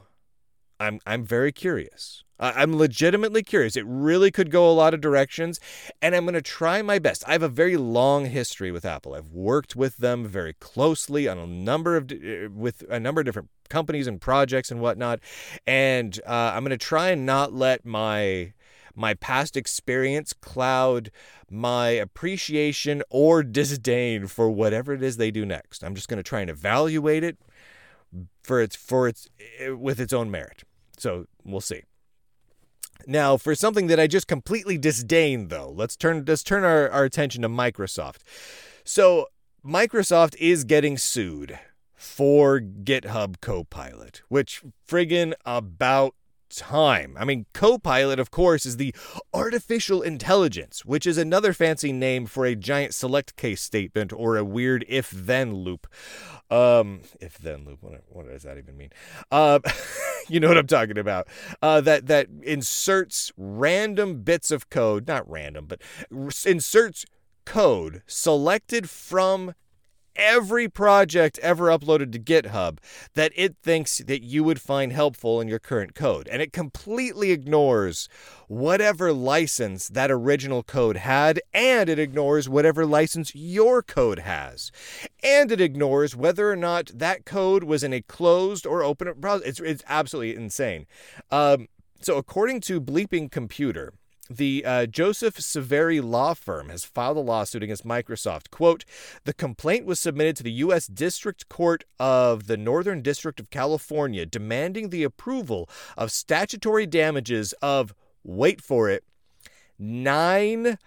I'm, 0.81 0.99
I'm 1.05 1.23
very 1.23 1.51
curious. 1.51 2.23
I'm 2.41 2.75
legitimately 2.75 3.43
curious. 3.43 3.75
It 3.75 3.85
really 3.85 4.31
could 4.31 4.49
go 4.49 4.67
a 4.67 4.73
lot 4.73 4.95
of 4.95 5.01
directions, 5.01 5.59
and 6.01 6.15
I'm 6.15 6.23
going 6.23 6.33
to 6.33 6.41
try 6.41 6.81
my 6.81 6.97
best. 6.97 7.23
I 7.27 7.33
have 7.33 7.43
a 7.43 7.47
very 7.47 7.77
long 7.77 8.25
history 8.25 8.71
with 8.71 8.83
Apple. 8.83 9.13
I've 9.13 9.29
worked 9.29 9.75
with 9.75 9.97
them 9.97 10.25
very 10.25 10.53
closely 10.53 11.27
on 11.27 11.37
a 11.37 11.45
number 11.45 11.95
of 11.95 12.11
uh, 12.11 12.49
with 12.51 12.83
a 12.89 12.99
number 12.99 13.21
of 13.21 13.25
different 13.25 13.49
companies 13.69 14.07
and 14.07 14.19
projects 14.19 14.71
and 14.71 14.81
whatnot, 14.81 15.19
and 15.67 16.19
uh, 16.25 16.53
I'm 16.55 16.63
going 16.63 16.71
to 16.71 16.77
try 16.77 17.09
and 17.09 17.27
not 17.27 17.53
let 17.53 17.85
my 17.85 18.53
my 18.95 19.13
past 19.13 19.55
experience 19.55 20.33
cloud 20.33 21.11
my 21.49 21.89
appreciation 21.89 23.03
or 23.11 23.43
disdain 23.59 24.25
for 24.25 24.49
whatever 24.49 24.93
it 24.93 25.03
is 25.03 25.17
they 25.17 25.29
do 25.29 25.45
next. 25.45 25.83
I'm 25.83 25.93
just 25.93 26.07
going 26.07 26.17
to 26.17 26.23
try 26.23 26.41
and 26.41 26.49
evaluate 26.49 27.23
it 27.23 27.37
for 28.41 28.61
its 28.61 28.75
for 28.75 29.07
its 29.07 29.29
uh, 29.63 29.77
with 29.77 29.99
its 29.99 30.11
own 30.11 30.31
merit. 30.31 30.63
So 31.01 31.25
we'll 31.43 31.61
see. 31.61 31.81
Now, 33.07 33.35
for 33.35 33.55
something 33.55 33.87
that 33.87 33.99
I 33.99 34.05
just 34.05 34.27
completely 34.27 34.77
disdain, 34.77 35.47
though, 35.47 35.73
let's 35.75 35.95
turn 35.95 36.23
let's 36.27 36.43
turn 36.43 36.63
our, 36.63 36.87
our 36.91 37.05
attention 37.05 37.41
to 37.41 37.49
Microsoft. 37.49 38.17
So 38.83 39.25
Microsoft 39.65 40.35
is 40.37 40.63
getting 40.63 40.99
sued 40.99 41.57
for 41.95 42.59
GitHub 42.59 43.41
Copilot, 43.41 44.21
which 44.29 44.61
friggin' 44.87 45.33
about 45.43 46.13
time. 46.55 47.15
I 47.19 47.25
mean, 47.25 47.45
Copilot, 47.53 48.19
of 48.19 48.31
course, 48.31 48.65
is 48.65 48.77
the 48.77 48.93
artificial 49.33 50.01
intelligence, 50.01 50.85
which 50.85 51.05
is 51.05 51.17
another 51.17 51.53
fancy 51.53 51.91
name 51.91 52.25
for 52.25 52.45
a 52.45 52.55
giant 52.55 52.93
select 52.93 53.35
case 53.35 53.61
statement 53.61 54.13
or 54.13 54.37
a 54.37 54.43
weird 54.43 54.85
if 54.87 55.09
then 55.09 55.53
loop. 55.55 55.87
Um, 56.49 57.01
if 57.19 57.37
then 57.37 57.65
loop, 57.65 57.81
what, 57.81 58.03
what 58.09 58.27
does 58.27 58.43
that 58.43 58.57
even 58.57 58.77
mean? 58.77 58.91
Uh, 59.31 59.59
you 60.27 60.39
know 60.39 60.47
what 60.47 60.57
I'm 60.57 60.67
talking 60.67 60.97
about. 60.97 61.27
Uh, 61.61 61.81
that 61.81 62.07
that 62.07 62.27
inserts 62.43 63.31
random 63.37 64.23
bits 64.23 64.51
of 64.51 64.69
code, 64.69 65.07
not 65.07 65.29
random, 65.29 65.65
but 65.67 65.81
inserts 66.45 67.05
code 67.45 68.03
selected 68.07 68.89
from 68.89 69.53
every 70.15 70.67
project 70.67 71.39
ever 71.39 71.67
uploaded 71.67 72.11
to 72.11 72.19
GitHub 72.19 72.77
that 73.13 73.31
it 73.35 73.55
thinks 73.61 73.99
that 73.99 74.23
you 74.23 74.43
would 74.43 74.61
find 74.61 74.91
helpful 74.91 75.41
in 75.41 75.47
your 75.47 75.59
current 75.59 75.95
code. 75.95 76.27
And 76.27 76.41
it 76.41 76.53
completely 76.53 77.31
ignores 77.31 78.09
whatever 78.47 79.13
license 79.13 79.87
that 79.87 80.11
original 80.11 80.63
code 80.63 80.97
had, 80.97 81.39
and 81.53 81.89
it 81.89 81.99
ignores 81.99 82.49
whatever 82.49 82.85
license 82.85 83.33
your 83.33 83.81
code 83.81 84.19
has. 84.19 84.71
And 85.23 85.51
it 85.51 85.61
ignores 85.61 86.15
whether 86.15 86.51
or 86.51 86.55
not 86.55 86.91
that 86.93 87.25
code 87.25 87.63
was 87.63 87.83
in 87.83 87.93
a 87.93 88.01
closed 88.01 88.65
or 88.65 88.83
open 88.83 89.13
browser. 89.17 89.45
It's, 89.45 89.59
it's 89.59 89.83
absolutely 89.87 90.35
insane. 90.35 90.85
Um, 91.29 91.67
so, 92.01 92.17
according 92.17 92.61
to 92.61 92.81
Bleeping 92.81 93.31
Computer, 93.31 93.93
the 94.37 94.63
uh, 94.65 94.85
Joseph 94.85 95.35
Saveri 95.37 96.03
law 96.03 96.33
firm 96.33 96.69
has 96.69 96.85
filed 96.85 97.17
a 97.17 97.21
lawsuit 97.21 97.63
against 97.63 97.85
Microsoft. 97.85 98.49
Quote, 98.49 98.85
the 99.25 99.33
complaint 99.33 99.85
was 99.85 99.99
submitted 99.99 100.35
to 100.37 100.43
the 100.43 100.51
U.S. 100.51 100.87
District 100.87 101.47
Court 101.49 101.83
of 101.99 102.47
the 102.47 102.57
Northern 102.57 103.01
District 103.01 103.39
of 103.39 103.49
California, 103.49 104.25
demanding 104.25 104.89
the 104.89 105.03
approval 105.03 105.69
of 105.97 106.11
statutory 106.11 106.85
damages 106.85 107.53
of, 107.61 107.93
wait 108.23 108.61
for 108.61 108.89
it, 108.89 109.03
nine 109.77 110.77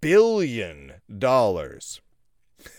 billion 0.00 0.92
dollars. 1.18 2.00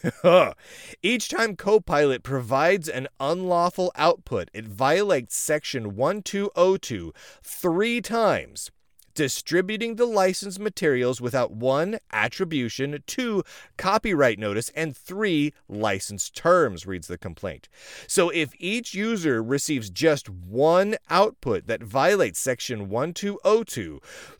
Each 1.01 1.29
time 1.29 1.55
Copilot 1.55 2.23
provides 2.23 2.89
an 2.89 3.07
unlawful 3.19 3.91
output, 3.95 4.49
it 4.53 4.65
violates 4.65 5.37
Section 5.37 5.95
1202 5.95 7.13
three 7.41 8.01
times 8.01 8.71
distributing 9.19 9.97
the 9.97 10.05
licensed 10.05 10.61
materials 10.61 11.19
without 11.19 11.51
one, 11.51 11.99
attribution, 12.09 13.03
two, 13.05 13.43
copyright 13.75 14.39
notice, 14.39 14.71
and 14.77 14.95
three, 14.95 15.53
license 15.67 16.29
terms, 16.29 16.87
reads 16.87 17.07
the 17.07 17.17
complaint. 17.17 17.67
So 18.07 18.29
if 18.29 18.53
each 18.59 18.93
user 18.93 19.43
receives 19.43 19.89
just 19.89 20.29
one 20.29 20.95
output 21.09 21.67
that 21.67 21.83
violates 21.83 22.39
Section 22.39 22.87
1202 22.87 23.99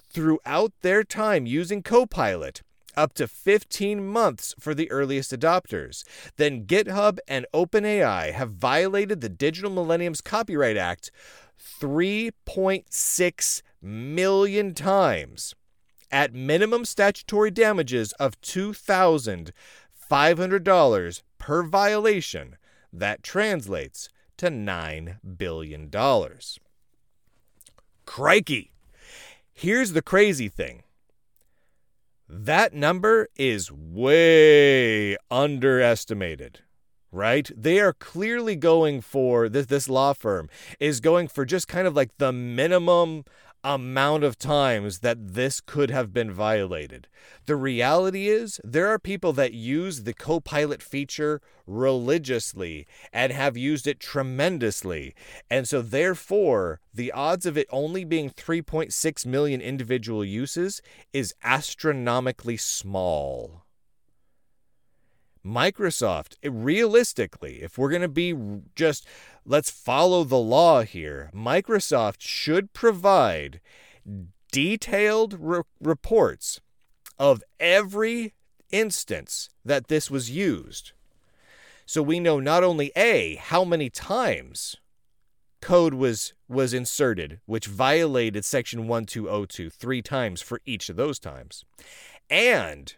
throughout 0.09 0.71
their 0.81 1.03
time 1.03 1.45
using 1.45 1.83
Copilot, 1.83 2.61
up 2.95 3.13
to 3.15 3.27
15 3.27 4.07
months 4.07 4.55
for 4.61 4.73
the 4.73 4.89
earliest 4.89 5.37
adopters. 5.37 6.05
Then 6.37 6.63
GitHub 6.63 7.17
and 7.27 7.45
OpenAI 7.53 8.31
have 8.31 8.51
violated 8.51 9.19
the 9.19 9.27
Digital 9.27 9.71
Millennium's 9.71 10.21
Copyright 10.21 10.77
Act 10.77 11.11
3.6 11.59 13.61
million 13.81 14.73
times 14.73 15.53
at 16.11 16.33
minimum 16.33 16.83
statutory 16.85 17.51
damages 17.51 18.13
of 18.13 18.41
$2,500 18.41 21.21
per 21.37 21.63
violation. 21.63 22.55
That 22.91 23.21
translates 23.21 24.09
to 24.37 24.47
$9 24.47 25.17
billion. 25.37 25.91
Crikey! 28.05 28.71
Here's 29.53 29.93
the 29.93 30.01
crazy 30.01 30.49
thing 30.49 30.81
that 32.31 32.75
number 32.75 33.27
is 33.35 33.71
way 33.71 35.17
underestimated 35.31 36.59
right 37.11 37.49
they 37.57 37.79
are 37.79 37.93
clearly 37.93 38.55
going 38.55 39.01
for 39.01 39.49
this 39.49 39.65
this 39.65 39.89
law 39.89 40.13
firm 40.13 40.47
is 40.79 40.99
going 40.99 41.27
for 41.27 41.43
just 41.43 41.67
kind 41.67 41.87
of 41.87 41.95
like 41.95 42.15
the 42.19 42.31
minimum 42.31 43.23
amount 43.63 44.23
of 44.23 44.37
times 44.37 44.99
that 44.99 45.33
this 45.33 45.61
could 45.61 45.91
have 45.91 46.13
been 46.13 46.31
violated. 46.31 47.07
The 47.45 47.55
reality 47.55 48.27
is, 48.27 48.59
there 48.63 48.87
are 48.87 48.99
people 48.99 49.33
that 49.33 49.53
use 49.53 50.03
the 50.03 50.13
Copilot 50.13 50.81
feature 50.81 51.41
religiously 51.67 52.87
and 53.11 53.31
have 53.31 53.57
used 53.57 53.87
it 53.87 53.99
tremendously. 53.99 55.13
And 55.49 55.67
so, 55.67 55.81
therefore, 55.81 56.79
the 56.93 57.11
odds 57.11 57.45
of 57.45 57.57
it 57.57 57.67
only 57.71 58.03
being 58.03 58.29
3.6 58.29 59.25
million 59.25 59.61
individual 59.61 60.23
uses 60.23 60.81
is 61.13 61.33
astronomically 61.43 62.57
small. 62.57 63.63
Microsoft, 65.45 66.35
eh, 66.43 66.49
realistically, 66.51 67.61
if 67.61 67.77
we're 67.77 67.89
going 67.89 68.01
to 68.01 68.07
be 68.07 68.33
just 68.75 69.05
let's 69.45 69.69
follow 69.71 70.23
the 70.23 70.37
law 70.37 70.83
here, 70.83 71.31
Microsoft 71.33 72.17
should 72.19 72.73
provide 72.73 73.59
detailed 74.51 75.35
re- 75.39 75.61
reports 75.79 76.59
of 77.17 77.43
every 77.59 78.33
instance 78.71 79.49
that 79.65 79.87
this 79.87 80.09
was 80.09 80.29
used. 80.29 80.91
So 81.85 82.03
we 82.03 82.19
know 82.19 82.39
not 82.39 82.63
only 82.63 82.91
A, 82.95 83.35
how 83.35 83.63
many 83.63 83.89
times 83.89 84.75
code 85.61 85.93
was 85.93 86.33
was 86.47 86.73
inserted 86.73 87.39
which 87.45 87.67
violated 87.67 88.45
section 88.45 88.87
1202 88.87 89.69
three 89.69 90.01
times 90.01 90.41
for 90.41 90.61
each 90.65 90.89
of 90.89 90.95
those 90.95 91.19
times 91.19 91.65
and 92.29 92.95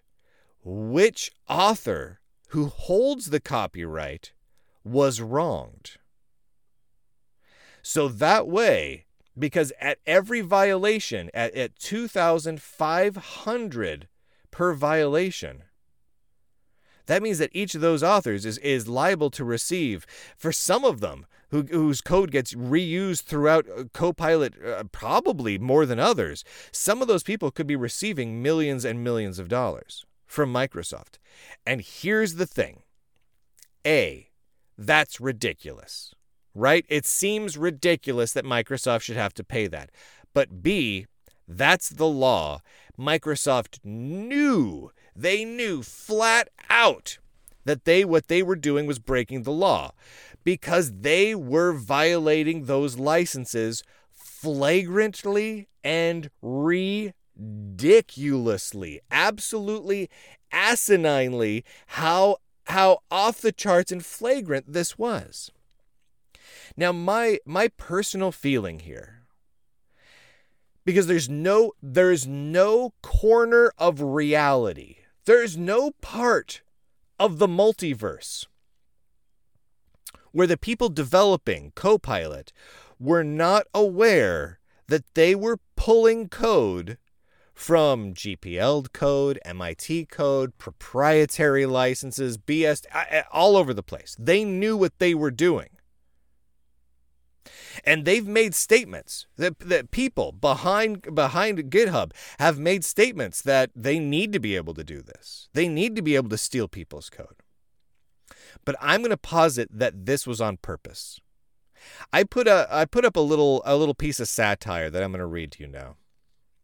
which 0.64 1.32
author 1.50 2.21
who 2.52 2.68
holds 2.68 3.26
the 3.28 3.40
copyright 3.40 4.34
was 4.84 5.22
wronged. 5.22 5.92
So 7.82 8.10
that 8.10 8.46
way, 8.48 9.06
because 9.40 9.72
at 9.80 10.00
every 10.06 10.42
violation, 10.42 11.30
at, 11.34 11.56
at 11.56 11.80
2,500 11.80 14.08
per 14.52 14.74
violation, 14.74 15.64
that 17.06 17.24
means 17.24 17.38
that 17.38 17.52
each 17.54 17.74
of 17.74 17.80
those 17.80 18.04
authors 18.04 18.46
is, 18.46 18.58
is 18.58 18.86
liable 18.88 19.30
to 19.32 19.46
receive, 19.46 20.06
for 20.38 20.52
some 20.52 20.84
of 20.84 21.00
them, 21.00 21.26
who, 21.52 21.64
whose 21.64 22.02
code 22.02 22.32
gets 22.32 22.54
reused 22.54 23.24
throughout 23.24 23.66
uh, 23.70 23.86
Copilot, 23.94 24.56
uh, 24.64 24.84
probably 24.92 25.58
more 25.58 25.86
than 25.86 26.00
others, 26.00 26.44
some 26.74 27.02
of 27.02 27.08
those 27.08 27.24
people 27.24 27.50
could 27.50 27.68
be 27.68 27.78
receiving 27.78 28.42
millions 28.42 28.84
and 28.84 29.02
millions 29.04 29.40
of 29.40 29.48
dollars 29.48 30.06
from 30.32 30.54
Microsoft. 30.54 31.18
And 31.66 31.82
here's 31.82 32.36
the 32.36 32.46
thing 32.46 32.84
A, 33.86 34.30
that's 34.78 35.20
ridiculous, 35.20 36.16
right? 36.56 36.86
It 36.88 37.06
seems 37.06 37.58
ridiculous 37.58 38.32
that 38.32 38.46
Microsoft 38.46 39.02
should 39.02 39.18
have 39.18 39.34
to 39.36 39.44
pay 39.44 39.68
that. 39.68 39.90
But 40.34 40.64
B, 40.64 41.06
that's 41.50 41.90
the 41.90 42.08
law. 42.08 42.62
Microsoft 42.98 43.80
knew, 43.84 44.92
they 45.14 45.44
knew 45.44 45.84
flat 45.84 46.48
out 46.70 47.18
that 47.66 47.84
they 47.84 48.06
what 48.06 48.30
they 48.30 48.42
were 48.42 48.56
doing 48.56 48.86
was 48.86 49.00
breaking 49.00 49.44
the 49.44 49.52
law 49.52 49.92
because 50.46 50.94
they 51.02 51.36
were 51.36 51.74
violating 51.74 52.66
those 52.66 52.98
licenses 52.98 53.84
flagrantly 54.14 55.68
and 55.84 56.30
re 56.42 57.14
ridiculously, 57.42 59.02
absolutely 59.10 60.10
asininely 60.54 61.64
how 61.88 62.38
how 62.66 63.00
off 63.10 63.42
the 63.42 63.52
charts 63.52 63.92
and 63.92 64.06
flagrant 64.06 64.72
this 64.72 64.98
was. 64.98 65.52
Now 66.78 66.92
my 66.92 67.40
my 67.46 67.70
personal 67.70 68.32
feeling 68.32 68.80
here 68.80 69.24
because 70.86 71.08
there's 71.08 71.30
no 71.30 71.74
there's 71.82 72.28
no 72.28 72.94
corner 73.02 73.72
of 73.78 74.02
reality. 74.02 74.98
There's 75.26 75.58
no 75.58 75.92
part 76.02 76.62
of 77.20 77.40
the 77.40 77.48
multiverse 77.48 78.46
where 80.32 80.48
the 80.48 80.58
people 80.58 80.90
developing 80.90 81.72
Copilot 81.76 82.54
were 83.00 83.24
not 83.24 83.66
aware 83.74 84.60
that 84.88 85.14
they 85.14 85.36
were 85.36 85.60
pulling 85.76 86.30
code 86.30 86.98
from 87.54 88.14
GPL 88.14 88.92
code, 88.94 89.40
MIT 89.46 90.06
code, 90.06 90.58
proprietary 90.58 91.66
licenses, 91.66 92.38
BS, 92.38 92.86
all 93.32 93.56
over 93.58 93.74
the 93.74 93.84
place. 93.84 94.16
They 94.20 94.44
knew 94.44 94.78
what 94.78 95.00
they 95.00 95.14
were 95.14 95.32
doing. 95.32 95.70
And 97.86 98.06
they've 98.06 98.28
made 98.28 98.54
statements 98.54 99.28
that, 99.38 99.60
that 99.60 99.92
people 99.92 100.32
behind 100.32 101.16
behind 101.16 101.72
GitHub 101.72 102.12
have 102.40 102.60
made 102.60 102.86
statements 102.86 103.42
that 103.42 103.72
they 103.76 103.98
need 103.98 104.34
to 104.34 104.40
be 104.40 104.56
able 104.56 104.74
to 104.76 104.84
do 104.84 105.02
this. 105.02 105.50
They 105.54 105.68
need 105.68 105.96
to 105.96 106.02
be 106.02 106.16
able 106.16 106.30
to 106.30 106.38
steal 106.38 106.68
people's 106.68 107.10
code. 107.10 107.42
But 108.66 108.76
I'm 108.80 109.02
going 109.02 109.12
to 109.12 109.18
posit 109.18 109.70
that 109.72 110.06
this 110.06 110.28
was 110.28 110.42
on 110.42 110.58
purpose. 110.58 111.20
I 112.14 112.24
put 112.24 112.48
a 112.48 112.68
I 112.70 112.86
put 112.86 113.06
up 113.06 113.16
a 113.16 113.22
little 113.22 113.64
a 113.66 113.76
little 113.76 113.96
piece 113.96 114.20
of 114.20 114.28
satire 114.28 114.90
that 114.90 115.02
I'm 115.02 115.12
going 115.12 115.20
to 115.20 115.26
read 115.26 115.52
to 115.54 115.64
you 115.64 115.68
now. 115.68 115.96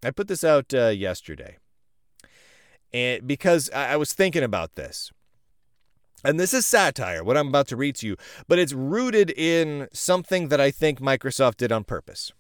I 0.03 0.11
put 0.11 0.27
this 0.27 0.43
out 0.43 0.73
uh, 0.73 0.87
yesterday, 0.87 1.57
and 2.93 3.27
because 3.27 3.69
I, 3.71 3.93
I 3.93 3.95
was 3.97 4.13
thinking 4.13 4.43
about 4.43 4.75
this. 4.75 5.11
And 6.23 6.39
this 6.39 6.53
is 6.53 6.65
satire, 6.65 7.23
what 7.23 7.37
I'm 7.37 7.47
about 7.47 7.67
to 7.67 7.75
read 7.75 7.95
to 7.97 8.07
you, 8.07 8.17
but 8.47 8.57
it's 8.57 8.73
rooted 8.73 9.29
in 9.29 9.87
something 9.93 10.47
that 10.47 10.59
I 10.59 10.71
think 10.71 10.99
Microsoft 10.99 11.57
did 11.57 11.71
on 11.71 11.83
purpose. 11.83 12.31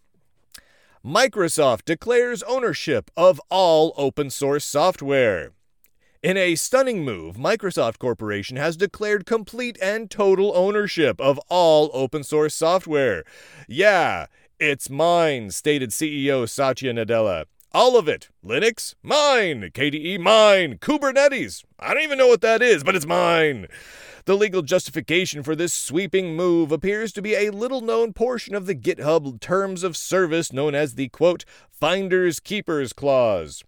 Microsoft 1.05 1.85
declares 1.85 2.41
ownership 2.43 3.11
of 3.15 3.39
all 3.49 3.93
open 3.95 4.29
source 4.31 4.65
software. 4.65 5.51
In 6.23 6.35
a 6.35 6.55
stunning 6.55 7.05
move, 7.05 7.37
Microsoft 7.37 7.99
Corporation 7.99 8.57
has 8.57 8.75
declared 8.75 9.27
complete 9.27 9.77
and 9.81 10.09
total 10.09 10.51
ownership 10.55 11.21
of 11.21 11.39
all 11.47 11.91
open 11.93 12.23
source 12.23 12.55
software. 12.55 13.23
Yeah, 13.67 14.25
it's 14.59 14.89
mine, 14.89 15.51
stated 15.51 15.91
CEO 15.91 16.49
Satya 16.49 16.93
Nadella. 16.93 17.45
All 17.73 17.95
of 17.97 18.07
it. 18.07 18.29
Linux, 18.43 18.95
mine. 19.03 19.69
KDE, 19.73 20.19
mine. 20.19 20.79
Kubernetes, 20.79 21.63
I 21.79 21.93
don't 21.93 22.03
even 22.03 22.17
know 22.17 22.27
what 22.27 22.41
that 22.41 22.61
is, 22.61 22.83
but 22.83 22.95
it's 22.95 23.05
mine. 23.05 23.67
The 24.25 24.35
legal 24.35 24.61
justification 24.63 25.43
for 25.43 25.55
this 25.55 25.73
sweeping 25.73 26.35
move 26.35 26.71
appears 26.71 27.13
to 27.13 27.21
be 27.21 27.35
a 27.35 27.51
little 27.51 27.81
known 27.81 28.13
portion 28.13 28.55
of 28.55 28.65
the 28.65 28.75
GitHub 28.75 29.39
terms 29.39 29.83
of 29.83 29.95
service 29.95 30.51
known 30.51 30.73
as 30.73 30.95
the 30.95 31.09
quote, 31.09 31.45
Finders 31.69 32.39
Keepers 32.39 32.93
Clause. 32.93 33.63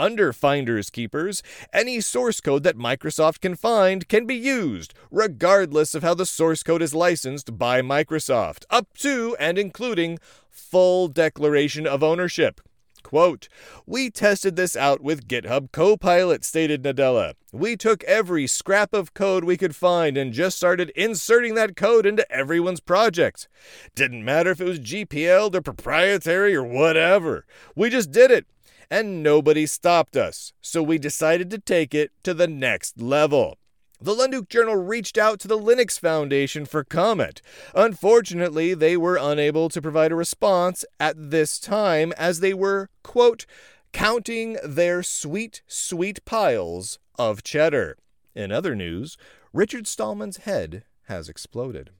Under 0.00 0.32
Finders 0.32 0.88
Keepers, 0.88 1.42
any 1.74 2.00
source 2.00 2.40
code 2.40 2.62
that 2.62 2.78
Microsoft 2.78 3.42
can 3.42 3.54
find 3.54 4.08
can 4.08 4.24
be 4.24 4.34
used, 4.34 4.94
regardless 5.10 5.94
of 5.94 6.02
how 6.02 6.14
the 6.14 6.24
source 6.24 6.62
code 6.62 6.80
is 6.80 6.94
licensed 6.94 7.58
by 7.58 7.82
Microsoft, 7.82 8.64
up 8.70 8.86
to 8.94 9.36
and 9.38 9.58
including 9.58 10.18
full 10.48 11.08
declaration 11.08 11.86
of 11.86 12.02
ownership. 12.02 12.62
Quote, 13.02 13.48
We 13.84 14.08
tested 14.10 14.56
this 14.56 14.74
out 14.74 15.02
with 15.02 15.28
GitHub 15.28 15.70
Copilot, 15.70 16.46
stated 16.46 16.82
Nadella. 16.82 17.34
We 17.52 17.76
took 17.76 18.02
every 18.04 18.46
scrap 18.46 18.94
of 18.94 19.12
code 19.12 19.44
we 19.44 19.58
could 19.58 19.76
find 19.76 20.16
and 20.16 20.32
just 20.32 20.56
started 20.56 20.90
inserting 20.96 21.56
that 21.56 21.76
code 21.76 22.06
into 22.06 22.30
everyone's 22.32 22.80
project. 22.80 23.48
Didn't 23.94 24.24
matter 24.24 24.50
if 24.50 24.62
it 24.62 24.64
was 24.64 24.80
GPL 24.80 25.54
or 25.54 25.60
proprietary 25.60 26.54
or 26.54 26.64
whatever. 26.64 27.44
We 27.76 27.90
just 27.90 28.10
did 28.12 28.30
it 28.30 28.46
and 28.90 29.22
nobody 29.22 29.66
stopped 29.66 30.16
us, 30.16 30.52
so 30.60 30.82
we 30.82 30.98
decided 30.98 31.50
to 31.50 31.58
take 31.58 31.94
it 31.94 32.10
to 32.24 32.34
the 32.34 32.48
next 32.48 33.00
level. 33.00 33.56
The 34.02 34.14
Lunduke 34.14 34.48
Journal 34.48 34.76
reached 34.76 35.18
out 35.18 35.38
to 35.40 35.48
the 35.48 35.58
Linux 35.58 36.00
Foundation 36.00 36.64
for 36.64 36.82
comment. 36.82 37.42
Unfortunately, 37.74 38.72
they 38.72 38.96
were 38.96 39.18
unable 39.20 39.68
to 39.68 39.82
provide 39.82 40.10
a 40.10 40.16
response 40.16 40.86
at 40.98 41.30
this 41.30 41.58
time 41.58 42.12
as 42.16 42.40
they 42.40 42.54
were, 42.54 42.88
quote, 43.02 43.44
counting 43.92 44.56
their 44.64 45.02
sweet, 45.02 45.60
sweet 45.66 46.24
piles 46.24 46.98
of 47.18 47.42
cheddar. 47.42 47.98
In 48.34 48.50
other 48.50 48.74
news, 48.74 49.18
Richard 49.52 49.86
Stallman's 49.86 50.38
head 50.38 50.84
has 51.08 51.28
exploded. 51.28 51.90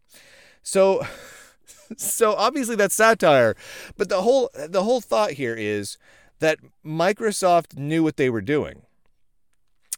So 0.63 1.07
so 1.97 2.35
obviously 2.35 2.77
that's 2.77 2.95
satire, 2.95 3.55
but 3.97 4.09
the 4.09 4.23
whole 4.23 4.51
the 4.55 4.85
whole 4.85 5.01
thought 5.01 5.33
here 5.33 5.55
is 5.55 5.99
that 6.41 6.59
Microsoft 6.85 7.79
knew 7.79 8.03
what 8.03 8.17
they 8.17 8.29
were 8.29 8.41
doing. 8.41 8.83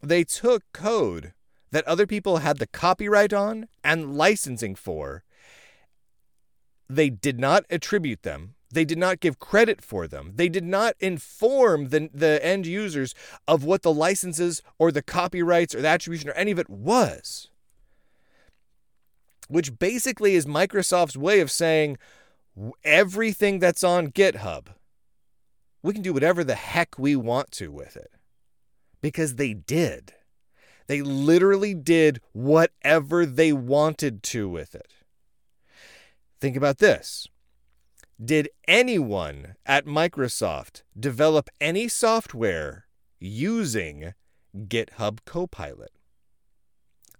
They 0.03 0.25
took 0.25 0.63
code 0.73 1.33
that 1.71 1.87
other 1.87 2.07
people 2.07 2.39
had 2.39 2.59
the 2.59 2.67
copyright 2.67 3.33
on 3.33 3.67
and 3.83 4.17
licensing 4.17 4.75
for, 4.75 5.25
they 6.89 7.09
did 7.09 7.41
not 7.41 7.65
attribute 7.71 8.23
them. 8.23 8.55
They 8.71 8.85
did 8.85 8.99
not 8.99 9.21
give 9.21 9.39
credit 9.39 9.83
for 9.83 10.07
them. 10.07 10.33
They 10.37 10.49
did 10.49 10.65
not 10.65 10.95
inform 10.99 11.89
the, 11.89 12.09
the 12.13 12.45
end 12.45 12.67
users 12.67 13.15
of 13.47 13.65
what 13.65 13.83
the 13.83 13.93
licenses 13.93 14.63
or 14.79 14.91
the 14.91 15.03
copyrights 15.03 15.75
or 15.75 15.83
the 15.83 15.89
attribution 15.89 16.31
or 16.31 16.35
any 16.35 16.51
of 16.51 16.59
it 16.59 16.71
was. 16.71 17.49
Which 19.49 19.79
basically 19.79 20.35
is 20.35 20.47
Microsoft's 20.47 21.17
way 21.17 21.41
of 21.41 21.51
saying 21.51 21.99
everything 22.83 23.59
that's 23.59 23.85
on 23.85 24.09
GitHub, 24.09 24.69
we 25.83 25.93
can 25.93 26.03
do 26.03 26.13
whatever 26.13 26.45
the 26.45 26.55
heck 26.55 26.99
we 26.99 27.17
want 27.17 27.51
to 27.53 27.71
with 27.71 27.97
it. 27.97 28.11
Because 29.01 29.35
they 29.35 29.53
did. 29.53 30.15
They 30.87 31.03
literally 31.03 31.75
did 31.75 32.21
whatever 32.33 33.27
they 33.27 33.53
wanted 33.53 34.23
to 34.25 34.49
with 34.49 34.75
it. 34.75 34.93
Think 36.41 36.57
about 36.57 36.79
this. 36.79 37.29
Did 38.23 38.51
anyone 38.69 39.55
at 39.67 39.87
Microsoft 39.87 40.83
develop 40.99 41.49
any 41.61 41.89
software 41.89 42.87
using 43.19 44.15
GitHub 44.57 45.21
Copilot? 45.25 45.93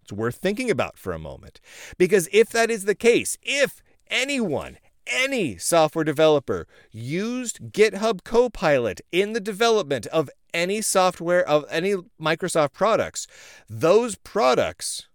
It's 0.03 0.13
worth 0.13 0.37
thinking 0.37 0.71
about 0.71 0.99
for 0.99 1.13
a 1.13 1.19
moment. 1.19 1.61
Because 1.99 2.29
if 2.33 2.51
that 2.51 2.71
is 2.71 2.85
the 2.85 2.95
case, 2.95 3.37
if 3.43 3.83
anyone, 4.09 4.79
any 5.07 5.57
software 5.57 6.05
developer 6.05 6.67
used 6.91 7.73
GitHub 7.73 8.25
Copilot 8.25 9.01
in 9.11 9.33
the 9.33 9.41
development 9.41 10.07
of 10.07 10.31
any 10.55 10.81
software, 10.81 11.47
of 11.49 11.65
any 11.71 11.95
Microsoft 12.21 12.73
products, 12.73 13.27
those 13.69 14.17
products 14.17 15.09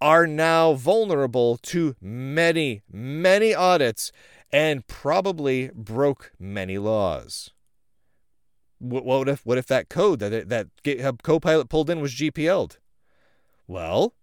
are 0.00 0.26
now 0.26 0.74
vulnerable 0.74 1.56
to 1.56 1.96
many, 2.00 2.82
many 2.90 3.54
audits 3.54 4.12
and 4.52 4.86
probably 4.86 5.70
broke 5.74 6.32
many 6.38 6.78
laws. 6.78 7.50
What 8.78 9.28
if 9.28 9.44
what 9.44 9.58
if 9.58 9.66
that 9.66 9.88
code 9.88 10.20
that 10.20 10.48
that 10.48 10.68
GitHub 10.84 11.22
Copilot 11.22 11.68
pulled 11.68 11.90
in 11.90 12.00
was 12.00 12.14
GPL'd? 12.14 12.78
Well, 13.66 14.14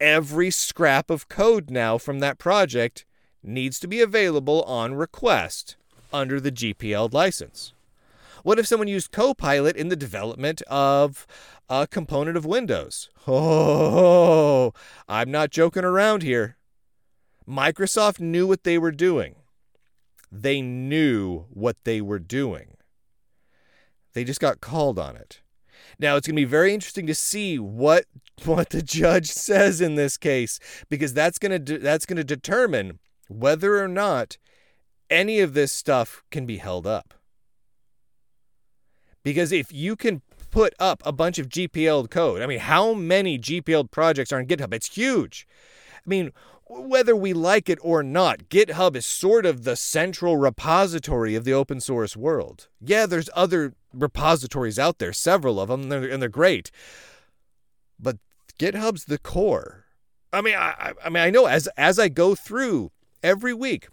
every 0.00 0.50
scrap 0.52 1.10
of 1.10 1.28
code 1.28 1.68
now 1.68 1.98
from 1.98 2.20
that 2.20 2.38
project 2.38 3.04
needs 3.48 3.80
to 3.80 3.88
be 3.88 4.00
available 4.00 4.62
on 4.62 4.94
request 4.94 5.76
under 6.12 6.40
the 6.40 6.52
GPL 6.52 7.12
license. 7.12 7.72
What 8.42 8.58
if 8.58 8.66
someone 8.66 8.88
used 8.88 9.10
Copilot 9.10 9.76
in 9.76 9.88
the 9.88 9.96
development 9.96 10.62
of 10.68 11.26
a 11.68 11.86
component 11.86 12.36
of 12.36 12.46
Windows? 12.46 13.10
Oh, 13.26 14.72
I'm 15.08 15.30
not 15.30 15.50
joking 15.50 15.84
around 15.84 16.22
here. 16.22 16.56
Microsoft 17.48 18.20
knew 18.20 18.46
what 18.46 18.64
they 18.64 18.78
were 18.78 18.92
doing. 18.92 19.36
They 20.30 20.60
knew 20.60 21.46
what 21.50 21.76
they 21.84 22.00
were 22.00 22.18
doing. 22.18 22.76
They 24.12 24.24
just 24.24 24.40
got 24.40 24.60
called 24.60 24.98
on 24.98 25.16
it. 25.16 25.40
Now 25.98 26.16
it's 26.16 26.26
going 26.26 26.36
to 26.36 26.42
be 26.42 26.44
very 26.44 26.74
interesting 26.74 27.06
to 27.06 27.14
see 27.14 27.58
what 27.58 28.04
what 28.44 28.70
the 28.70 28.82
judge 28.82 29.30
says 29.30 29.80
in 29.80 29.96
this 29.96 30.16
case 30.16 30.60
because 30.88 31.12
that's 31.12 31.38
going 31.38 31.52
to 31.52 31.58
de- 31.58 31.78
that's 31.78 32.06
going 32.06 32.18
to 32.18 32.24
determine 32.24 32.98
whether 33.28 33.82
or 33.82 33.88
not 33.88 34.36
any 35.10 35.40
of 35.40 35.54
this 35.54 35.72
stuff 35.72 36.22
can 36.30 36.46
be 36.46 36.58
held 36.58 36.86
up. 36.86 37.14
Because 39.22 39.52
if 39.52 39.72
you 39.72 39.96
can 39.96 40.22
put 40.50 40.74
up 40.78 41.02
a 41.04 41.12
bunch 41.12 41.38
of 41.38 41.48
GPL 41.48 42.10
code, 42.10 42.42
I 42.42 42.46
mean, 42.46 42.60
how 42.60 42.94
many 42.94 43.38
GPL 43.38 43.90
projects 43.90 44.32
are 44.32 44.38
on 44.38 44.46
GitHub? 44.46 44.72
It's 44.72 44.94
huge. 44.94 45.46
I 45.94 46.08
mean, 46.08 46.32
whether 46.66 47.16
we 47.16 47.32
like 47.32 47.68
it 47.68 47.78
or 47.82 48.02
not, 48.02 48.48
GitHub 48.48 48.96
is 48.96 49.06
sort 49.06 49.46
of 49.46 49.64
the 49.64 49.76
central 49.76 50.36
repository 50.36 51.34
of 51.34 51.44
the 51.44 51.52
open 51.52 51.80
source 51.80 52.16
world. 52.16 52.68
Yeah, 52.80 53.06
there's 53.06 53.30
other 53.34 53.74
repositories 53.92 54.78
out 54.78 54.98
there, 54.98 55.12
several 55.12 55.60
of 55.60 55.68
them, 55.68 55.82
and 55.82 55.92
they're, 55.92 56.10
and 56.10 56.22
they're 56.22 56.28
great. 56.28 56.70
But 57.98 58.18
GitHub's 58.58 59.06
the 59.06 59.18
core. 59.18 59.86
I 60.32 60.42
mean, 60.42 60.56
I, 60.56 60.92
I 61.02 61.08
mean, 61.08 61.22
I 61.22 61.30
know 61.30 61.46
as 61.46 61.68
as 61.78 61.98
I 61.98 62.08
go 62.08 62.34
through 62.34 62.92
every 63.22 63.54
week, 63.54 63.88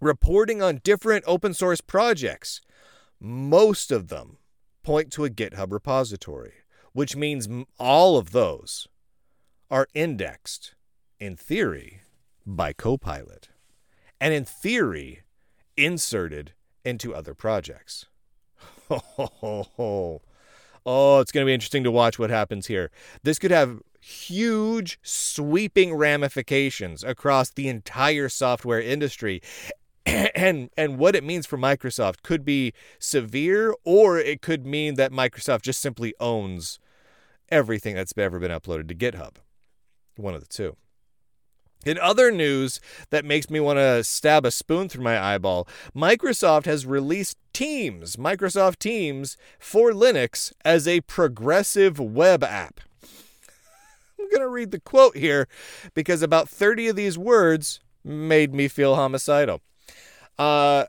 reporting 0.00 0.62
on 0.62 0.80
different 0.82 1.24
open 1.26 1.54
source 1.54 1.80
projects, 1.80 2.60
most 3.20 3.90
of 3.90 4.08
them 4.08 4.38
point 4.82 5.10
to 5.12 5.24
a 5.24 5.30
GitHub 5.30 5.72
repository, 5.72 6.52
which 6.92 7.16
means 7.16 7.48
all 7.78 8.16
of 8.16 8.32
those 8.32 8.88
are 9.70 9.88
indexed 9.94 10.74
in 11.18 11.36
theory, 11.36 12.02
by 12.46 12.72
Copilot, 12.72 13.48
and 14.20 14.32
in 14.32 14.44
theory, 14.44 15.22
inserted 15.76 16.52
into 16.84 17.14
other 17.14 17.34
projects. 17.34 18.06
Oh, 20.88 21.18
it's 21.18 21.32
going 21.32 21.44
to 21.44 21.48
be 21.48 21.52
interesting 21.52 21.82
to 21.82 21.90
watch 21.90 22.16
what 22.16 22.30
happens 22.30 22.68
here. 22.68 22.92
This 23.24 23.40
could 23.40 23.50
have 23.50 23.80
huge, 24.06 25.00
sweeping 25.02 25.92
ramifications 25.92 27.02
across 27.02 27.50
the 27.50 27.68
entire 27.68 28.28
software 28.28 28.80
industry. 28.80 29.42
And 30.36 30.70
and 30.76 30.98
what 30.98 31.16
it 31.16 31.24
means 31.24 31.46
for 31.46 31.58
Microsoft 31.58 32.22
could 32.22 32.44
be 32.44 32.72
severe, 33.00 33.74
or 33.82 34.18
it 34.20 34.40
could 34.40 34.64
mean 34.64 34.94
that 34.94 35.10
Microsoft 35.10 35.62
just 35.62 35.80
simply 35.80 36.14
owns 36.20 36.78
everything 37.48 37.96
that's 37.96 38.12
ever 38.16 38.38
been 38.38 38.52
uploaded 38.52 38.86
to 38.86 38.94
GitHub. 38.94 39.38
One 40.14 40.34
of 40.34 40.40
the 40.40 40.46
two. 40.46 40.76
In 41.84 41.98
other 41.98 42.30
news 42.30 42.80
that 43.10 43.24
makes 43.24 43.50
me 43.50 43.58
want 43.58 43.78
to 43.80 44.04
stab 44.04 44.44
a 44.44 44.52
spoon 44.52 44.88
through 44.88 45.02
my 45.02 45.20
eyeball, 45.20 45.66
Microsoft 45.94 46.66
has 46.66 46.86
released 46.86 47.36
Teams, 47.52 48.14
Microsoft 48.14 48.78
Teams 48.78 49.36
for 49.58 49.90
Linux 49.90 50.52
as 50.64 50.86
a 50.86 51.00
progressive 51.00 51.98
web 51.98 52.44
app. 52.44 52.80
Going 54.36 54.46
to 54.46 54.52
read 54.52 54.70
the 54.70 54.80
quote 54.80 55.16
here 55.16 55.48
because 55.94 56.20
about 56.20 56.46
30 56.46 56.88
of 56.88 56.96
these 56.96 57.16
words 57.16 57.80
made 58.04 58.52
me 58.52 58.68
feel 58.68 58.94
homicidal. 58.94 59.62
Uh, 60.38 60.84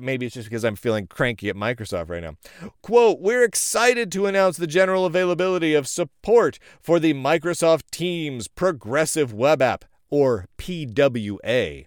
maybe 0.00 0.26
it's 0.26 0.36
just 0.36 0.48
because 0.48 0.64
I'm 0.64 0.76
feeling 0.76 1.08
cranky 1.08 1.48
at 1.48 1.56
Microsoft 1.56 2.08
right 2.08 2.22
now. 2.22 2.36
Quote, 2.80 3.18
we're 3.18 3.42
excited 3.42 4.12
to 4.12 4.26
announce 4.26 4.58
the 4.58 4.68
general 4.68 5.06
availability 5.06 5.74
of 5.74 5.88
support 5.88 6.60
for 6.80 7.00
the 7.00 7.14
Microsoft 7.14 7.90
Teams 7.90 8.46
progressive 8.46 9.32
web 9.32 9.60
app 9.60 9.84
or 10.08 10.46
PWA 10.56 11.86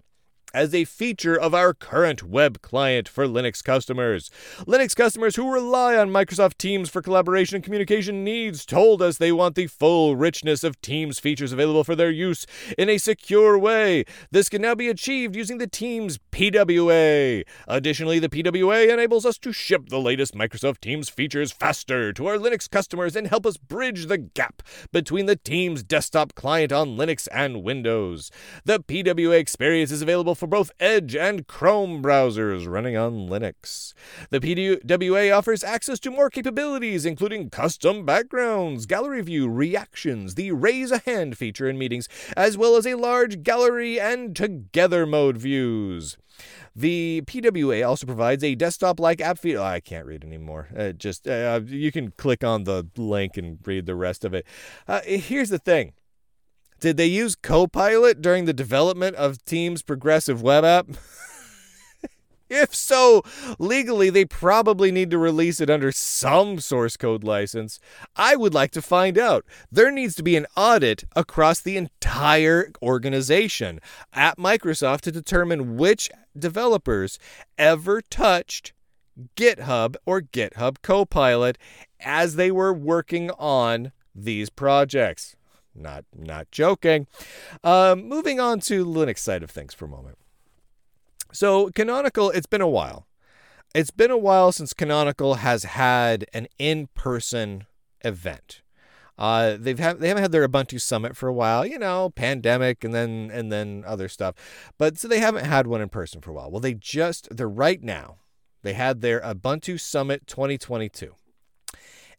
as 0.54 0.74
a 0.74 0.86
feature 0.86 1.40
of 1.40 1.54
our 1.54 1.74
current 1.74 2.24
web 2.24 2.62
client 2.62 3.08
for 3.08 3.26
Linux 3.26 3.64
customers. 3.64 4.30
Linux 4.60 4.96
customers 4.96 5.36
who 5.36 5.52
rely 5.52 5.96
on 5.96 6.10
Microsoft 6.10 6.58
Teams 6.58 6.90
for 6.90 7.02
collaboration 7.02 7.56
and 7.56 7.64
communication 7.64 8.24
needs 8.24 8.66
told 8.66 9.02
us 9.02 9.18
they 9.18 9.32
want 9.32 9.56
the 9.56 9.68
full 9.68 10.16
richness 10.16 10.64
of 10.64 10.82
Teams 10.82 11.20
features 11.20 11.54
available 11.54 11.84
for 11.84 11.96
their 11.96 12.12
use 12.12 12.46
in 12.78 12.90
a 12.90 12.98
secure 12.98 13.58
way. 13.58 14.04
This 14.32 14.50
can 14.50 14.62
now 14.62 14.76
be 14.76 14.90
achieved 14.90 15.36
using 15.36 15.58
the 15.58 15.68
Teams 15.68 16.20
PWA. 16.32 17.44
Additionally, 17.68 18.20
the 18.20 18.30
PWA 18.30 18.92
enables 18.92 19.26
us 19.26 19.38
to 19.40 19.54
ship 19.54 19.90
the 19.90 20.00
latest 20.00 20.34
Microsoft 20.34 20.80
Teams 20.82 21.10
features 21.10 21.52
faster 21.52 22.14
to 22.14 22.28
our 22.28 22.38
Linux 22.38 22.70
customers 22.70 23.16
and 23.16 23.28
help 23.28 23.46
us 23.46 23.58
bridge 23.58 24.08
the 24.08 24.18
gap 24.18 24.62
between 24.92 25.26
the 25.26 25.36
Teams 25.36 25.84
desktop 25.84 26.36
client 26.36 26.72
on 26.72 26.98
Linux 26.98 27.28
and 27.32 27.64
Windows. 27.64 28.32
The 28.66 28.80
PWA 28.80 29.40
experience 29.40 29.92
is 29.92 30.02
available 30.02 30.36
for 30.42 30.48
both 30.48 30.72
Edge 30.80 31.16
and 31.16 31.46
Chrome 31.46 32.02
browsers 32.02 32.68
running 32.68 32.98
on 32.98 33.30
Linux. 33.30 33.94
The 34.32 34.40
PWA 34.40 35.38
offers 35.38 35.64
access 35.64 36.00
to 36.00 36.10
more 36.10 36.32
capabilities, 36.32 37.06
including 37.06 37.52
custom 37.52 38.08
backgrounds, 38.08 38.88
gallery 38.88 39.22
view, 39.22 39.48
reactions, 39.48 40.34
the 40.34 40.52
raise 40.52 40.92
a 40.92 40.98
hand 40.98 41.38
feature 41.38 41.70
in 41.70 41.78
meetings, 41.78 42.10
as 42.36 42.58
well 42.58 42.76
as 42.76 42.88
a 42.88 42.96
large 42.96 43.44
gallery 43.44 44.00
and 44.00 44.36
together 44.36 45.06
mode 45.06 45.38
views. 45.38 46.18
The 46.76 47.22
PWA 47.28 47.88
also 47.88 48.08
provides 48.08 48.44
a 48.44 48.56
desktop-like 48.56 49.22
app 49.22 49.38
feed. 49.38 49.58
Oh, 49.58 49.64
I 49.64 49.80
can't 49.80 50.08
read 50.08 50.24
anymore. 50.24 50.70
Uh, 50.76 50.92
just 50.92 51.28
uh, 51.28 51.60
you 51.68 51.92
can 51.92 52.14
click 52.18 52.44
on 52.44 52.64
the 52.64 52.88
link 52.98 53.38
and 53.38 53.60
read 53.64 53.86
the 53.86 53.94
rest 53.94 54.26
of 54.26 54.34
it. 54.34 54.48
Uh, 54.88 55.02
here's 55.04 55.50
the 55.50 55.60
thing: 55.60 55.94
did 56.82 56.98
they 56.98 57.06
use 57.06 57.36
Copilot 57.36 58.22
during 58.22 58.46
the 58.46 58.54
development 58.54 59.16
of 59.16 59.46
Teams' 59.46 59.84
progressive 59.84 60.42
web 60.42 60.66
app? 60.66 60.88
if 62.50 62.74
so, 62.74 63.22
legally, 63.60 64.10
they 64.10 64.26
probably 64.26 64.92
need 64.92 65.12
to 65.12 65.20
release 65.20 65.62
it 65.62 65.70
under 65.70 65.92
some 65.92 66.60
source 66.60 66.98
code 66.98 67.24
license. 67.24 67.80
I 68.16 68.36
would 68.36 68.56
like 68.56 68.72
to 68.72 68.82
find 68.82 69.20
out. 69.20 69.46
There 69.72 69.92
needs 69.92 70.16
to 70.16 70.24
be 70.24 70.36
an 70.36 70.48
audit 70.58 71.04
across 71.16 71.62
the 71.62 71.78
entire 71.78 72.72
organization 72.82 73.80
at 74.12 74.40
Microsoft 74.40 75.02
to 75.02 75.12
determine 75.12 75.78
which 75.78 76.10
developers 76.38 77.20
ever 77.60 78.02
touched 78.02 78.74
GitHub 79.36 79.98
or 80.08 80.22
GitHub 80.22 80.78
Copilot 80.82 81.60
as 82.00 82.38
they 82.38 82.50
were 82.50 82.74
working 82.74 83.30
on 83.38 83.92
these 84.16 84.50
projects. 84.50 85.36
Not 85.74 86.06
not 86.16 86.52
joking. 86.52 87.08
Um, 87.64 88.08
moving 88.08 88.40
on 88.40 88.60
to 88.62 88.86
Linux 88.86 89.20
side 89.20 89.44
of 89.44 89.50
things 89.50 89.74
for 89.74 89.86
a 89.86 89.90
moment. 89.90 90.18
So, 91.32 91.70
Canonical, 91.70 92.30
it's 92.32 92.46
been 92.46 92.62
a 92.62 92.68
while. 92.68 93.08
It's 93.74 93.92
been 93.92 94.12
a 94.12 94.18
while 94.18 94.52
since 94.52 94.74
Canonical 94.74 95.36
has 95.36 95.64
had 95.64 96.26
an 96.34 96.48
in 96.60 96.90
person 96.94 97.66
event. 98.04 98.62
Uh, 99.18 99.56
they've 99.58 99.80
have 99.80 100.00
they 100.00 100.08
haven't 100.08 100.24
had 100.24 100.32
their 100.32 100.48
Ubuntu 100.48 100.82
summit 100.82 101.16
for 101.16 101.30
a 101.30 101.34
while, 101.34 101.66
you 101.66 101.78
know, 101.78 102.10
pandemic 102.10 102.84
and 102.84 102.94
then 102.94 103.30
and 103.32 103.52
then 103.52 103.84
other 103.86 104.10
stuff. 104.10 104.36
But 104.78 104.98
so 104.98 105.08
they 105.08 105.20
haven't 105.20 105.46
had 105.46 105.68
one 105.68 105.80
in 105.80 105.90
person 105.90 106.22
for 106.22 106.32
a 106.32 106.34
while. 106.34 106.52
Well, 106.52 106.60
they 106.60 106.74
just 106.74 107.36
they're 107.36 107.48
right 107.48 107.82
now. 107.82 108.18
They 108.64 108.74
had 108.74 109.02
their 109.02 109.22
Ubuntu 109.22 109.80
Summit 109.80 110.28
2022. 110.28 111.16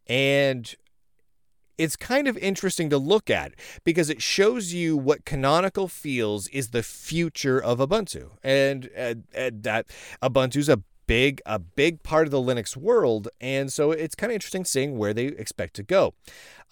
And 0.07 0.73
it's 1.77 1.95
kind 1.95 2.27
of 2.27 2.37
interesting 2.37 2.89
to 2.89 2.97
look 2.97 3.29
at 3.29 3.53
because 3.83 4.09
it 4.09 4.21
shows 4.21 4.73
you 4.73 4.95
what 4.95 5.25
Canonical 5.25 5.87
feels 5.87 6.47
is 6.49 6.69
the 6.69 6.83
future 6.83 7.59
of 7.59 7.79
Ubuntu, 7.79 8.31
and, 8.43 8.89
and, 8.95 9.23
and 9.33 9.63
that 9.63 9.87
Ubuntu's 10.21 10.69
a 10.69 10.81
big 11.05 11.41
a 11.45 11.59
big 11.59 12.01
part 12.03 12.27
of 12.27 12.31
the 12.31 12.41
Linux 12.41 12.77
world, 12.77 13.27
and 13.41 13.71
so 13.71 13.91
it's 13.91 14.15
kind 14.15 14.31
of 14.31 14.35
interesting 14.35 14.65
seeing 14.65 14.97
where 14.97 15.13
they 15.13 15.25
expect 15.25 15.75
to 15.75 15.83
go. 15.83 16.13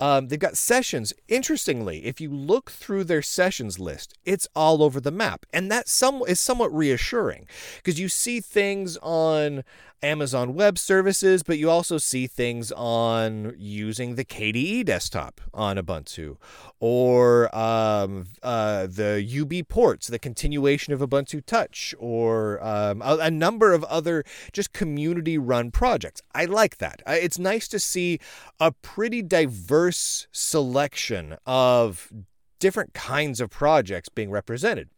Um, 0.02 0.28
they've 0.28 0.40
got 0.40 0.58
sessions. 0.58 1.14
Interestingly, 1.28 2.06
if 2.06 2.20
you 2.20 2.32
look 2.32 2.72
through 2.72 3.04
their 3.04 3.22
sessions 3.22 3.80
list, 3.80 4.16
it's 4.26 4.48
all 4.56 4.82
over 4.82 5.00
the 5.00 5.12
map, 5.12 5.46
and 5.54 5.72
that 5.72 5.88
some 5.88 6.24
is 6.28 6.40
somewhat 6.40 6.74
reassuring 6.76 7.46
because 7.78 8.00
you 8.00 8.10
see 8.10 8.42
things 8.42 8.98
on 8.98 9.64
Amazon 10.04 10.56
Web 10.56 10.80
Services, 10.80 11.44
but 11.44 11.60
you 11.60 11.70
also 11.70 12.00
see 12.00 12.26
things 12.26 12.72
on 12.72 13.54
using 13.58 14.16
the 14.16 14.26
KDE 14.26 14.86
desktop 14.86 15.40
on 15.54 15.78
Ubuntu 15.78 16.38
or 16.80 17.56
um, 17.56 18.26
uh, 18.42 18.88
the 18.88 19.24
UBports, 19.32 20.08
the 20.08 20.18
continuation 20.18 20.94
of 20.94 21.00
Ubuntu 21.00 21.46
Touch, 21.46 21.94
or 22.00 22.64
um, 22.66 23.04
a, 23.04 23.18
a, 23.18 23.32
number 23.32 23.72
of 23.72 23.84
other 23.84 24.24
just 24.52 24.74
community 24.74 25.38
run 25.38 25.70
projects. 25.70 26.24
I 26.34 26.46
like 26.46 26.78
that. 26.78 27.04
It's 27.06 27.38
nice 27.38 27.68
to 27.68 27.80
see 27.80 28.20
a 28.60 28.72
pretty 28.72 29.22
diverse 29.22 29.90
selection 29.91 31.38
of 31.45 32.12
different 32.60 32.93
kinds 32.93 33.41
of 33.41 33.49
projects 33.49 34.10
being 34.10 34.32
represented. 34.32 34.89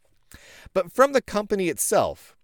But 0.74 0.92
from 0.92 1.14
the 1.14 1.22
company 1.22 1.70
itself, 1.70 2.36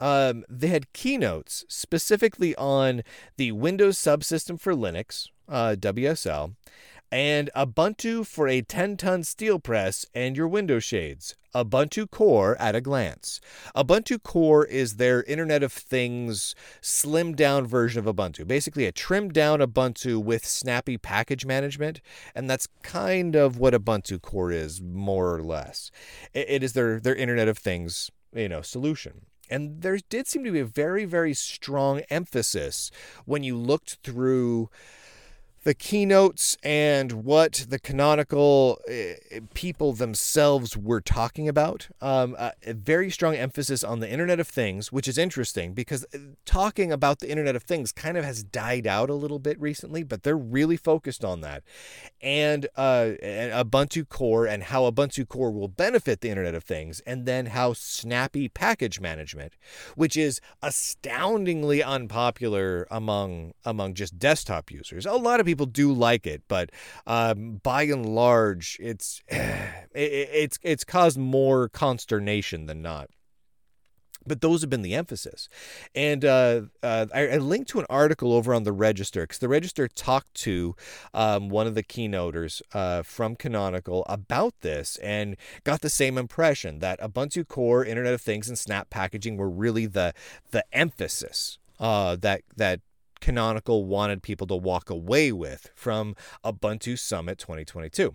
um, 0.00 0.44
they 0.48 0.68
had 0.68 0.92
keynotes 0.92 1.64
specifically 1.68 2.56
on 2.56 3.02
the 3.36 3.52
Windows 3.52 3.98
subsystem 3.98 4.58
for 4.58 4.74
Linux, 4.74 5.28
uh, 5.48 5.76
WSL, 5.78 6.54
and 7.12 7.50
Ubuntu 7.54 8.26
for 8.26 8.48
a 8.48 8.62
10 8.62 8.96
ton 8.96 9.22
steel 9.22 9.58
press 9.58 10.06
and 10.14 10.34
your 10.34 10.48
window 10.48 10.78
shades. 10.78 11.36
Ubuntu 11.54 12.10
Core 12.10 12.56
at 12.58 12.74
a 12.74 12.80
glance. 12.80 13.38
Ubuntu 13.76 14.22
Core 14.22 14.64
is 14.64 14.96
their 14.96 15.22
Internet 15.24 15.62
of 15.62 15.70
Things 15.70 16.54
slimmed 16.80 17.36
down 17.36 17.66
version 17.66 17.98
of 18.04 18.16
Ubuntu. 18.16 18.48
Basically, 18.48 18.86
a 18.86 18.92
trimmed 18.92 19.34
down 19.34 19.60
Ubuntu 19.60 20.24
with 20.24 20.46
snappy 20.46 20.96
package 20.96 21.44
management. 21.44 22.00
And 22.34 22.48
that's 22.48 22.66
kind 22.82 23.36
of 23.36 23.58
what 23.58 23.74
Ubuntu 23.74 24.22
Core 24.22 24.50
is, 24.50 24.80
more 24.80 25.34
or 25.34 25.42
less. 25.42 25.90
it 26.32 26.62
is 26.62 26.72
their, 26.72 26.98
their 26.98 27.14
Internet 27.14 27.48
of 27.48 27.58
Things 27.58 28.10
you 28.34 28.48
know 28.48 28.62
solution 28.62 29.26
and 29.50 29.82
there 29.82 29.98
did 30.08 30.26
seem 30.26 30.44
to 30.44 30.50
be 30.50 30.60
a 30.60 30.64
very, 30.64 31.04
very 31.04 31.34
strong 31.34 32.00
emphasis 32.08 32.90
when 33.26 33.42
you 33.42 33.54
looked 33.54 33.98
through 34.02 34.70
the 35.64 35.74
keynotes 35.74 36.56
and 36.62 37.12
what 37.12 37.66
the 37.68 37.78
canonical 37.78 38.80
uh, 38.88 39.40
people 39.54 39.92
themselves 39.92 40.76
were 40.76 41.00
talking 41.00 41.48
about. 41.48 41.88
Um, 42.00 42.34
uh, 42.38 42.50
a 42.66 42.74
very 42.74 43.10
strong 43.10 43.36
emphasis 43.36 43.84
on 43.84 44.00
the 44.00 44.10
Internet 44.10 44.40
of 44.40 44.48
Things, 44.48 44.90
which 44.90 45.06
is 45.06 45.18
interesting 45.18 45.72
because 45.72 46.04
uh, 46.14 46.18
talking 46.44 46.90
about 46.90 47.20
the 47.20 47.30
Internet 47.30 47.54
of 47.54 47.62
Things 47.62 47.92
kind 47.92 48.16
of 48.16 48.24
has 48.24 48.42
died 48.42 48.86
out 48.86 49.08
a 49.08 49.14
little 49.14 49.38
bit 49.38 49.60
recently, 49.60 50.02
but 50.02 50.24
they're 50.24 50.36
really 50.36 50.76
focused 50.76 51.24
on 51.24 51.42
that. 51.42 51.62
And, 52.20 52.66
uh, 52.76 53.12
and 53.22 53.52
Ubuntu 53.52 54.08
Core 54.08 54.46
and 54.46 54.64
how 54.64 54.90
Ubuntu 54.90 55.28
Core 55.28 55.52
will 55.52 55.68
benefit 55.68 56.20
the 56.20 56.28
Internet 56.28 56.54
of 56.54 56.64
Things, 56.64 57.00
and 57.06 57.24
then 57.24 57.46
how 57.46 57.72
snappy 57.72 58.48
package 58.48 59.00
management, 59.00 59.54
which 59.94 60.16
is 60.16 60.40
astoundingly 60.60 61.82
unpopular 61.82 62.86
among 62.90 63.52
among 63.64 63.94
just 63.94 64.18
desktop 64.18 64.70
users. 64.70 65.06
A 65.06 65.12
lot 65.12 65.38
of 65.40 65.46
people 65.46 65.51
people 65.52 65.66
do 65.66 65.92
like 65.92 66.26
it, 66.26 66.42
but 66.48 66.70
um, 67.06 67.60
by 67.62 67.82
and 67.82 68.06
large, 68.06 68.78
it's 68.80 69.22
it, 69.28 69.80
it's 69.94 70.58
it's 70.62 70.84
caused 70.84 71.18
more 71.18 71.68
consternation 71.68 72.66
than 72.66 72.82
not 72.82 73.10
but 74.26 74.40
those 74.40 74.60
have 74.60 74.70
been 74.70 74.82
the 74.82 74.94
emphasis. 74.94 75.48
And 75.94 76.24
uh, 76.24 76.62
uh, 76.82 77.06
I, 77.14 77.28
I, 77.28 77.36
linked 77.38 77.70
to 77.70 77.80
an 77.80 77.86
article 77.90 78.32
over 78.32 78.54
on 78.54 78.62
the 78.62 78.72
Register 78.72 79.22
because 79.22 79.38
the 79.38 79.48
Register 79.48 79.88
talked 79.88 80.34
to 80.34 80.76
um, 81.12 81.48
one 81.48 81.66
of 81.66 81.74
the 81.74 81.82
keynoters 81.82 82.62
uh, 82.72 83.02
from 83.02 83.36
Canonical 83.36 84.04
about 84.08 84.54
this 84.60 84.96
and 84.96 85.36
got 85.64 85.80
the 85.80 85.90
same 85.90 86.18
impression 86.18 86.78
that 86.78 87.00
Ubuntu 87.00 87.46
Core, 87.46 87.84
Internet 87.84 88.14
of 88.14 88.20
Things, 88.20 88.48
and 88.48 88.58
Snap 88.58 88.90
packaging 88.90 89.36
were 89.36 89.50
really 89.50 89.86
the 89.86 90.14
the 90.50 90.64
emphasis 90.72 91.58
uh, 91.80 92.16
that 92.16 92.42
that 92.56 92.80
Canonical 93.22 93.86
wanted 93.86 94.22
people 94.22 94.46
to 94.48 94.56
walk 94.56 94.90
away 94.90 95.32
with 95.32 95.70
from 95.74 96.14
Ubuntu 96.44 96.98
Summit 96.98 97.38
2022. 97.38 98.14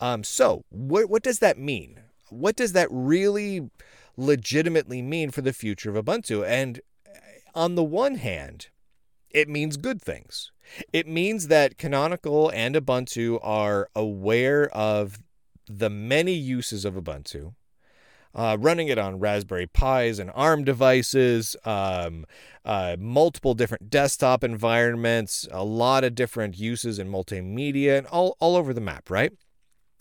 Um, 0.00 0.24
so, 0.24 0.64
what, 0.70 1.10
what 1.10 1.22
does 1.22 1.40
that 1.40 1.58
mean? 1.58 2.00
What 2.30 2.56
does 2.56 2.72
that 2.72 2.88
really 2.90 3.68
legitimately 4.16 5.02
mean 5.02 5.30
for 5.30 5.42
the 5.42 5.52
future 5.52 5.90
of 5.90 6.02
Ubuntu? 6.02 6.46
And 6.46 6.80
uh, 7.06 7.18
on 7.54 7.74
the 7.74 7.84
one 7.84 8.14
hand, 8.14 8.68
it 9.30 9.48
means 9.48 9.76
good 9.76 10.00
things. 10.00 10.52
It 10.92 11.06
means 11.06 11.48
that 11.48 11.76
Canonical 11.76 12.48
and 12.50 12.74
Ubuntu 12.76 13.40
are 13.42 13.90
aware 13.94 14.68
of 14.68 15.18
the 15.68 15.90
many 15.90 16.32
uses 16.32 16.84
of 16.84 16.94
Ubuntu 16.94 17.54
uh, 18.36 18.56
running 18.60 18.88
it 18.88 18.98
on 18.98 19.18
Raspberry 19.18 19.66
Pis 19.66 20.18
and 20.18 20.30
ARM 20.34 20.62
devices, 20.62 21.56
um, 21.64 22.26
uh, 22.66 22.96
multiple 23.00 23.54
different 23.54 23.88
desktop 23.88 24.44
environments, 24.44 25.48
a 25.50 25.64
lot 25.64 26.04
of 26.04 26.14
different 26.14 26.58
uses 26.58 26.98
in 26.98 27.08
multimedia, 27.08 27.96
and 27.96 28.06
all, 28.08 28.36
all 28.38 28.54
over 28.54 28.74
the 28.74 28.80
map, 28.80 29.10
right? 29.10 29.32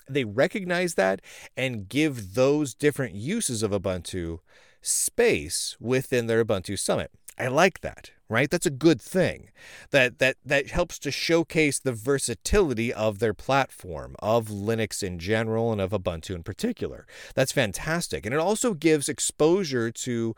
They 0.10 0.26
recognize 0.26 0.96
that 0.96 1.22
and 1.56 1.88
give 1.88 2.36
those 2.36 2.76
different 2.76 3.16
uses 3.16 3.64
of 3.64 3.72
Ubuntu 3.72 4.40
space 4.82 5.78
within 5.80 6.28
their 6.28 6.44
Ubuntu 6.44 6.78
Summit. 6.78 7.12
I 7.40 7.48
like 7.48 7.80
that 7.82 8.12
right? 8.30 8.50
That's 8.50 8.66
a 8.66 8.72
good 8.72 9.02
thing. 9.02 9.50
That 9.92 10.20
that 10.20 10.38
that 10.46 10.70
helps 10.70 11.00
to 11.00 11.12
showcase 11.12 11.80
the 11.80 11.94
versatility 11.94 12.94
of 12.94 13.20
their 13.20 13.34
platform, 13.34 14.16
of 14.20 14.48
Linux 14.48 15.04
in 15.04 15.20
general 15.20 15.72
and 15.72 15.82
of 15.82 15.92
Ubuntu 15.92 16.36
in 16.36 16.44
particular. 16.44 17.06
That's 17.36 17.52
fantastic. 17.52 18.26
And 18.26 18.34
it 18.34 18.40
also 18.40 18.74
gives 18.74 19.10
exposure 19.10 19.92
to 19.92 20.36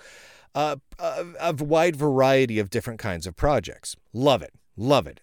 uh, 0.56 0.78
a, 0.98 1.26
a 1.40 1.54
wide 1.54 1.96
variety 1.96 2.60
of 2.60 2.70
different 2.70 3.00
kinds 3.00 3.28
of 3.28 3.36
projects. 3.36 3.96
Love 4.14 4.42
it. 4.42 4.54
Love 4.80 5.08
it. 5.08 5.20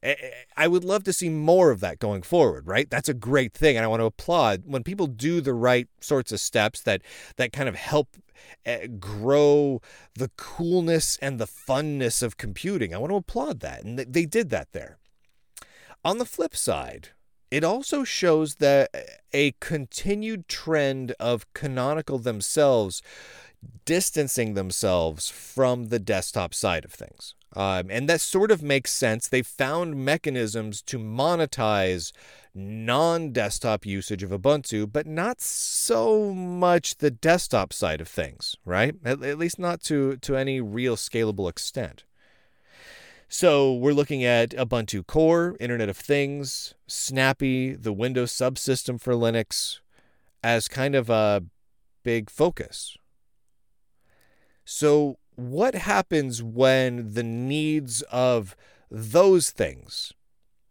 I 0.57 0.67
would 0.67 0.83
love 0.83 1.05
to 1.05 1.13
see 1.13 1.29
more 1.29 1.71
of 1.71 1.79
that 1.79 2.01
going 2.01 2.23
forward, 2.23 2.67
right? 2.67 2.91
That's 2.91 3.09
a 3.09 3.15
great 3.15 3.55
thing. 3.55 3.77
And 3.77 3.85
I 3.85 3.89
want 3.89 4.01
to 4.01 4.07
applaud 4.07 4.65
when 4.67 4.83
people 4.83 5.07
do 5.07 5.41
the 5.41 5.55
right 5.55 5.87
sorts 6.01 6.33
of 6.33 6.41
steps 6.41 6.81
that, 6.81 7.03
that 7.37 7.53
kind 7.53 7.69
of 7.69 7.77
help 7.77 8.17
grow 8.99 9.81
the 10.15 10.31
coolness 10.37 11.19
and 11.21 11.39
the 11.39 11.47
funness 11.47 12.23
of 12.23 12.37
computing. 12.37 12.95
I 12.95 12.99
want 12.99 13.11
to 13.11 13.17
applaud 13.17 13.61
that. 13.61 13.85
And 13.85 13.99
they 13.99 14.27
did 14.27 14.51
that 14.51 14.73
there. 14.73 14.99
On 16.05 16.19
the 16.19 16.27
flip 16.27 16.55
side, 16.55 17.11
it 17.51 17.65
also 17.65 18.05
shows 18.05 18.57
that 18.57 18.91
a 19.33 19.55
continued 19.61 20.49
trend 20.49 21.13
of 21.21 21.53
Canonical 21.55 22.19
themselves 22.19 23.01
distancing 23.85 24.55
themselves 24.55 25.29
from 25.29 25.87
the 25.87 25.99
desktop 25.99 26.55
side 26.55 26.85
of 26.85 26.93
things. 26.93 27.35
Um, 27.57 27.87
and 27.91 28.09
that 28.09 28.21
sort 28.21 28.51
of 28.51 28.63
makes 28.63 28.93
sense. 28.93 29.29
They 29.29 29.43
found 29.43 30.05
mechanisms 30.05 30.83
to 30.83 30.99
monetize 30.99 32.13
non 32.55 33.33
desktop 33.33 33.85
usage 33.85 34.23
of 34.23 34.31
Ubuntu, 34.31 34.91
but 34.91 35.07
not 35.07 35.41
so 35.41 36.33
much 36.33 36.97
the 36.97 37.11
desktop 37.11 37.73
side 37.73 38.01
of 38.01 38.09
things, 38.09 38.57
right? 38.65 38.95
At, 39.05 39.23
at 39.23 39.39
least 39.39 39.59
not 39.59 39.83
to, 39.85 40.17
to 40.19 40.37
any 40.37 40.61
real 40.61 40.97
scalable 40.97 41.49
extent. 41.49 42.05
So 43.29 43.73
we're 43.73 43.95
looking 43.95 44.23
at 44.23 44.51
Ubuntu 44.51 45.07
Core, 45.07 45.57
Internet 45.59 45.89
of 45.89 45.97
Things, 45.97 46.75
Snappy, 46.87 47.75
the 47.75 47.93
Windows 47.93 48.31
subsystem 48.33 49.01
for 49.01 49.15
Linux 49.15 49.81
as 50.43 50.69
kind 50.69 50.95
of 50.95 51.11
a 51.11 51.43
big 52.05 52.31
focus. 52.31 52.97
So 54.65 55.19
what 55.35 55.75
happens 55.75 56.43
when 56.43 57.15
the 57.15 57.25
needs 57.25 58.03
of 58.03 58.55
those 58.91 59.51
things, 59.51 60.13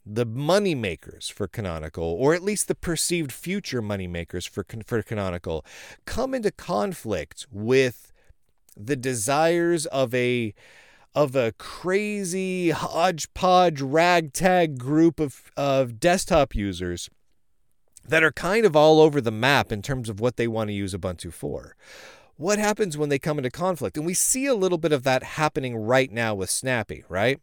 the 0.05 0.25
money 0.25 0.75
makers 0.75 1.29
for 1.29 1.47
Canonical, 1.47 2.03
or 2.03 2.33
at 2.33 2.43
least 2.43 2.67
the 2.67 2.75
perceived 2.75 3.31
future 3.31 3.81
money 3.81 4.07
makers 4.07 4.45
for, 4.45 4.65
for 4.85 5.01
Canonical, 5.01 5.65
come 6.05 6.33
into 6.33 6.51
conflict 6.51 7.47
with 7.51 8.11
the 8.75 8.95
desires 8.95 9.85
of 9.87 10.13
a 10.13 10.53
of 11.15 11.35
a 11.35 11.51
crazy 11.59 12.71
hodgepodge 12.71 13.79
ragtag 13.81 14.79
group 14.79 15.19
of, 15.19 15.51
of 15.55 15.99
desktop 15.99 16.55
users 16.55 17.07
that 18.07 18.23
are 18.23 18.31
kind 18.31 18.65
of 18.65 18.75
all 18.75 18.99
over 18.99 19.21
the 19.21 19.31
map 19.31 19.71
in 19.71 19.83
terms 19.83 20.09
of 20.09 20.19
what 20.19 20.37
they 20.37 20.47
want 20.47 20.69
to 20.69 20.73
use 20.73 20.93
Ubuntu 20.93 21.31
for. 21.31 21.75
What 22.35 22.57
happens 22.57 22.97
when 22.97 23.09
they 23.09 23.19
come 23.19 23.37
into 23.37 23.51
conflict? 23.51 23.95
And 23.95 24.07
we 24.07 24.15
see 24.15 24.47
a 24.47 24.55
little 24.55 24.79
bit 24.79 24.91
of 24.91 25.03
that 25.03 25.21
happening 25.21 25.75
right 25.75 26.11
now 26.11 26.33
with 26.33 26.49
Snappy, 26.49 27.03
right? 27.07 27.39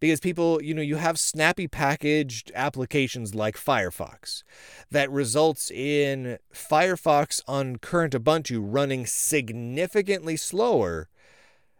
Because 0.00 0.20
people, 0.20 0.62
you 0.62 0.74
know, 0.74 0.82
you 0.82 0.96
have 0.96 1.18
Snappy 1.18 1.68
packaged 1.68 2.50
applications 2.54 3.34
like 3.34 3.56
Firefox 3.56 4.42
that 4.90 5.10
results 5.10 5.70
in 5.70 6.38
Firefox 6.52 7.40
on 7.46 7.76
current 7.76 8.14
Ubuntu 8.14 8.60
running 8.62 9.06
significantly 9.06 10.36
slower 10.36 11.08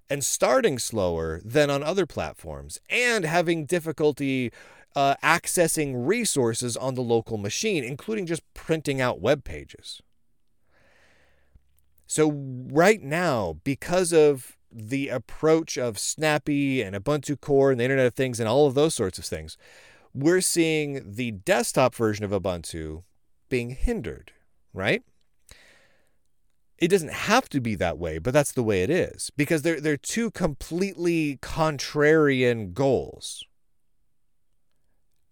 and 0.09 0.25
starting 0.25 0.79
slower 0.79 1.41
than 1.45 1.71
on 1.71 1.83
other 1.83 2.07
platforms 2.07 2.79
and 2.91 3.25
having 3.25 3.65
difficulty 3.65 4.53
uh, 4.95 5.15
accessing 5.23 6.07
resources 6.07 6.77
on 6.77 6.95
the 6.95 7.03
local 7.03 7.39
machine, 7.39 7.83
including 7.83 8.27
just 8.27 8.43
printing 8.55 9.01
out 9.01 9.21
web 9.21 9.45
pages. 9.45 10.03
So, 12.07 12.31
right 12.71 13.03
now, 13.03 13.57
because 13.65 14.13
of 14.13 14.59
the 14.73 15.09
approach 15.09 15.77
of 15.77 15.99
Snappy 15.99 16.83
and 16.83 16.97
Ubuntu 16.97 17.41
Core 17.41 17.71
and 17.71 17.81
the 17.81 17.85
Internet 17.85 18.07
of 18.07 18.15
Things 18.15 18.41
and 18.41 18.49
all 18.49 18.67
of 18.67 18.75
those 18.75 18.95
sorts 18.95 19.19
of 19.19 19.25
things, 19.25 19.57
we're 20.15 20.41
seeing 20.41 21.15
the 21.15 21.33
desktop 21.33 21.95
version 21.95 22.25
of 22.25 22.31
Ubuntu 22.31 23.03
being 23.49 23.71
hindered, 23.71 24.33
right? 24.73 25.03
It 26.79 26.89
doesn't 26.89 27.13
have 27.13 27.49
to 27.51 27.61
be 27.61 27.75
that 27.77 27.99
way, 27.99 28.19
but 28.19 28.33
that's 28.33 28.53
the 28.53 28.63
way 28.63 28.83
it 28.83 28.91
is 28.91 29.31
because 29.37 29.63
they're, 29.63 29.81
they're 29.81 29.97
two 29.97 30.31
completely 30.31 31.39
contrarian 31.41 32.75
goals 32.75 33.45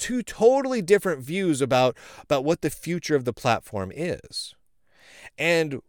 two 0.00 0.22
totally 0.22 0.82
different 0.82 1.22
views 1.22 1.60
about 1.60 1.96
about 2.22 2.42
what 2.44 2.62
the 2.62 2.70
future 2.70 3.14
of 3.14 3.24
the 3.24 3.32
platform 3.32 3.92
is. 3.94 4.54
And 5.38 5.80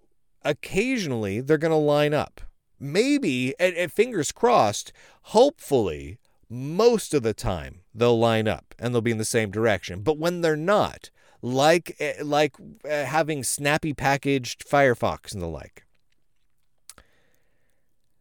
occasionally 0.43 1.41
they're 1.41 1.57
going 1.57 1.71
to 1.71 1.77
line 1.77 2.13
up. 2.13 2.41
Maybe, 2.81 3.53
and, 3.59 3.91
fingers 3.91 4.31
crossed, 4.31 4.91
hopefully, 5.21 6.17
most 6.49 7.13
of 7.13 7.21
the 7.21 7.33
time 7.33 7.81
they'll 7.93 8.17
line 8.17 8.47
up 8.47 8.73
and 8.79 8.93
they'll 8.93 9.01
be 9.01 9.11
in 9.11 9.19
the 9.19 9.23
same 9.25 9.51
direction. 9.51 10.01
But 10.01 10.17
when 10.17 10.41
they're 10.41 10.55
not, 10.55 11.11
like 11.43 11.95
eh, 11.99 12.15
like 12.23 12.55
uh, 12.83 13.05
having 13.05 13.43
snappy 13.43 13.93
packaged 13.93 14.67
Firefox 14.67 15.31
and 15.31 15.43
the 15.43 15.47
like, 15.47 15.85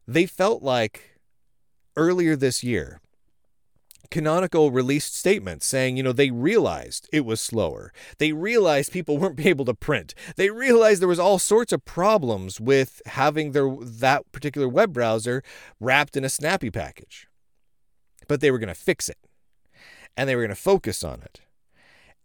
they 0.06 0.26
felt 0.26 0.62
like 0.62 1.18
earlier 1.96 2.36
this 2.36 2.62
year 2.62 2.99
Canonical 4.10 4.70
released 4.70 5.16
statements 5.16 5.66
saying, 5.66 5.96
you 5.96 6.02
know, 6.02 6.12
they 6.12 6.30
realized 6.30 7.08
it 7.12 7.24
was 7.24 7.40
slower. 7.40 7.92
They 8.18 8.32
realized 8.32 8.92
people 8.92 9.18
weren't 9.18 9.44
able 9.44 9.64
to 9.64 9.74
print. 9.74 10.14
They 10.36 10.50
realized 10.50 11.00
there 11.00 11.08
was 11.08 11.18
all 11.18 11.38
sorts 11.38 11.72
of 11.72 11.84
problems 11.84 12.60
with 12.60 13.00
having 13.06 13.52
their 13.52 13.70
that 13.80 14.30
particular 14.32 14.68
web 14.68 14.92
browser 14.92 15.42
wrapped 15.78 16.16
in 16.16 16.24
a 16.24 16.28
snappy 16.28 16.70
package. 16.70 17.28
But 18.28 18.40
they 18.40 18.50
were 18.50 18.58
going 18.58 18.68
to 18.68 18.74
fix 18.74 19.08
it. 19.08 19.18
And 20.16 20.28
they 20.28 20.34
were 20.36 20.42
going 20.42 20.50
to 20.50 20.54
focus 20.54 21.04
on 21.04 21.22
it. 21.22 21.40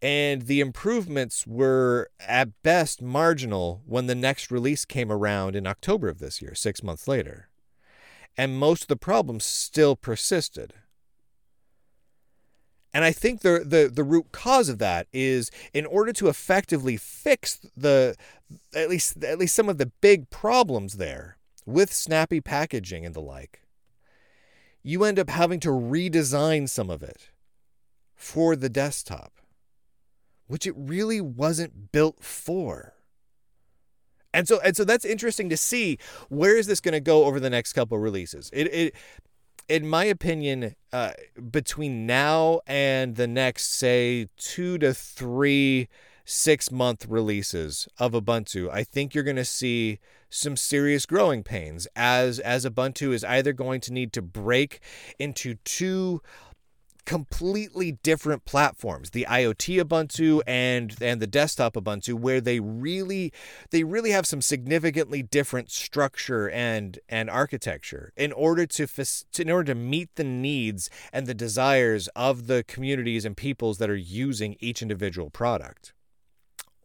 And 0.02 0.43
the 0.43 0.60
improvements 0.60 1.48
were 1.48 2.10
at 2.19 2.62
best 2.62 3.02
marginal 3.02 3.82
when 3.86 4.08
the 4.08 4.15
next 4.15 4.52
release 4.52 4.86
came 4.86 5.12
around 5.12 5.56
in 5.56 5.65
October 5.65 6.10
of 6.10 6.19
this 6.19 6.41
year, 6.41 6.54
6 6.54 6.84
months 6.84 7.08
later. 7.08 7.50
And 8.38 8.60
most 8.60 8.84
of 8.84 8.88
the 8.88 8.98
problems 8.98 9.45
still 9.45 9.95
persisted. 9.95 10.74
And 12.96 13.04
I 13.04 13.12
think 13.12 13.42
the, 13.42 13.60
the 13.60 13.92
the 13.94 14.06
root 14.06 14.32
cause 14.32 14.70
of 14.70 14.78
that 14.78 15.08
is 15.12 15.52
in 15.74 15.86
order 15.86 16.14
to 16.14 16.30
effectively 16.30 16.96
fix 16.96 17.60
the 17.76 18.16
at 18.74 18.90
least 18.90 19.22
at 19.22 19.38
least 19.38 19.54
some 19.54 19.68
of 19.68 19.78
the 19.78 19.92
big 20.00 20.30
problems 20.30 20.94
there 20.94 21.36
with 21.66 21.92
snappy 21.92 22.40
packaging 22.40 23.06
and 23.06 23.14
the 23.14 23.20
like, 23.20 23.64
you 24.82 25.04
end 25.04 25.20
up 25.20 25.30
having 25.30 25.60
to 25.60 25.72
redesign 25.72 26.70
some 26.70 26.90
of 26.90 27.04
it 27.04 27.32
for 28.16 28.56
the 28.56 28.70
desktop, 28.70 29.34
which 30.48 30.66
it 30.66 30.74
really 30.78 31.20
wasn't 31.20 31.92
built 31.92 32.24
for. 32.24 32.94
And 34.34 34.48
so 34.48 34.62
and 34.62 34.76
so 34.76 34.86
that's 34.86 35.04
interesting 35.04 35.50
to 35.50 35.58
see 35.58 35.98
where 36.30 36.58
is 36.58 36.68
this 36.68 36.80
going 36.80 36.94
to 36.94 37.02
go 37.02 37.26
over 37.26 37.42
the 37.42 37.50
next 37.50 37.74
couple 37.74 37.98
releases. 37.98 38.50
It 38.54 38.74
it 38.74 38.96
in 39.67 39.88
my 39.88 40.06
opinion, 40.06 40.75
uh, 40.93 41.12
between 41.51 42.06
now 42.06 42.62
and 42.67 43.15
the 43.15 43.28
next, 43.28 43.73
say, 43.73 44.28
two 44.38 44.78
to 44.80 44.93
three 44.93 45.88
six 46.25 46.71
month 46.71 47.06
releases 47.08 47.88
of 47.99 48.13
Ubuntu, 48.13 48.69
I 48.71 48.84
think 48.84 49.13
you're 49.13 49.23
going 49.23 49.36
to 49.36 49.45
see 49.45 49.99
some 50.30 50.58
serious 50.58 51.06
growing 51.06 51.43
pains 51.43 51.88
as 51.95 52.39
as 52.39 52.65
Ubuntu 52.65 53.13
is 53.13 53.23
either 53.23 53.54
going 53.54 53.80
to 53.82 53.93
need 53.93 54.12
to 54.13 54.21
break 54.21 54.80
into 55.19 55.56
two 55.63 56.21
completely 57.06 57.91
different 57.91 58.46
platforms 58.46 59.12
the 59.12 59.28
IoT 59.30 59.84
Ubuntu 59.84 60.41
and 60.48 60.96
and 61.00 61.22
the 61.22 61.28
desktop 61.28 61.76
Ubuntu 61.76 62.15
where 62.15 62.41
they 62.41 62.60
really 62.60 63.32
they 63.70 63.84
really 63.84 64.12
have 64.12 64.26
some 64.26 64.41
significantly 64.41 65.22
different 65.22 65.72
structure 65.72 66.50
and 66.50 67.00
and 67.08 67.30
architecture 67.30 68.12
in 68.15 68.32
order 68.32 68.65
to, 68.65 68.88
in 69.38 69.50
order 69.50 69.74
to 69.74 69.80
meet 69.80 70.10
the 70.15 70.24
needs 70.24 70.89
and 71.13 71.28
the 71.28 71.34
desires 71.34 72.08
of 72.10 72.48
the 72.48 72.63
communities 72.68 73.26
and 73.26 73.38
peoples 73.38 73.78
that 73.78 73.89
are 73.89 73.96
using 73.96 74.56
each 74.60 74.82
individual 74.82 75.30
product. 75.30 75.94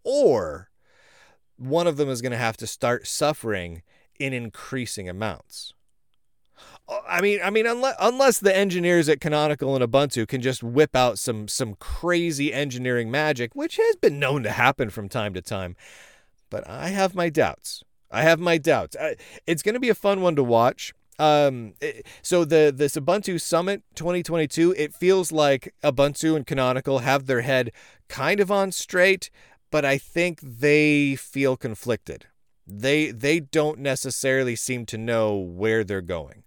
Or 0.05 0.71
one 1.57 1.87
of 1.87 1.97
them 1.97 2.09
is 2.09 2.23
going 2.23 2.33
to 2.33 2.39
have 2.39 2.57
to 2.59 2.67
start 2.67 3.07
suffering 3.07 3.83
in 4.19 4.33
increasing 4.33 5.09
amounts 5.09 5.73
I 7.09 7.21
mean, 7.21 7.41
I 7.43 7.51
mean, 7.51 7.67
unless 7.67 7.97
unless 8.01 8.39
the 8.39 8.57
engineers 8.57 9.09
at 9.09 9.21
Canonical 9.21 9.77
and 9.77 9.85
Ubuntu 9.85 10.27
can 10.27 10.41
just 10.41 10.63
whip 10.63 10.97
out 10.97 11.19
some 11.19 11.47
some 11.49 11.75
crazy 11.75 12.53
engineering 12.53 13.11
magic, 13.11 13.55
which 13.55 13.77
has 13.77 13.97
been 13.97 14.19
known 14.19 14.43
to 14.43 14.51
happen 14.51 14.91
from 14.91 15.09
time 15.09 15.35
to 15.35 15.43
time, 15.43 15.77
but 16.51 16.69
I 16.69 16.89
have 16.89 17.15
my 17.15 17.29
doubts. 17.29 17.85
I 18.11 18.23
have 18.23 18.41
my 18.41 18.59
doubts. 18.59 18.97
It's 19.47 19.63
going 19.63 19.75
to 19.75 19.81
be 19.81 19.89
a 19.89 19.95
fun 19.95 20.21
one 20.21 20.35
to 20.37 20.43
watch. 20.43 20.93
Um, 21.19 21.75
so 22.23 22.45
the 22.45 22.73
this 22.75 22.97
Ubuntu 22.97 23.41
Summit 23.41 23.83
2022, 23.95 24.75
it 24.77 24.95
feels 24.95 25.31
like 25.31 25.75
Ubuntu 25.85 26.35
and 26.35 26.47
Canonical 26.47 27.01
have 27.01 27.27
their 27.27 27.43
head 27.43 27.73
kind 28.09 28.41
of 28.41 28.51
on 28.51 28.73
straight, 28.73 29.31
but 29.71 29.85
I 29.85 29.99
think 29.99 30.41
they 30.41 31.15
feel 31.15 31.57
conflicted. 31.57 32.27
They 32.67 33.11
they 33.11 33.39
don't 33.39 33.81
necessarily 33.81 34.57
seem 34.57 34.87
to 34.87 34.99
know 34.99 35.37
where 35.37 35.85
they're 35.85 36.01
going. 36.01 36.45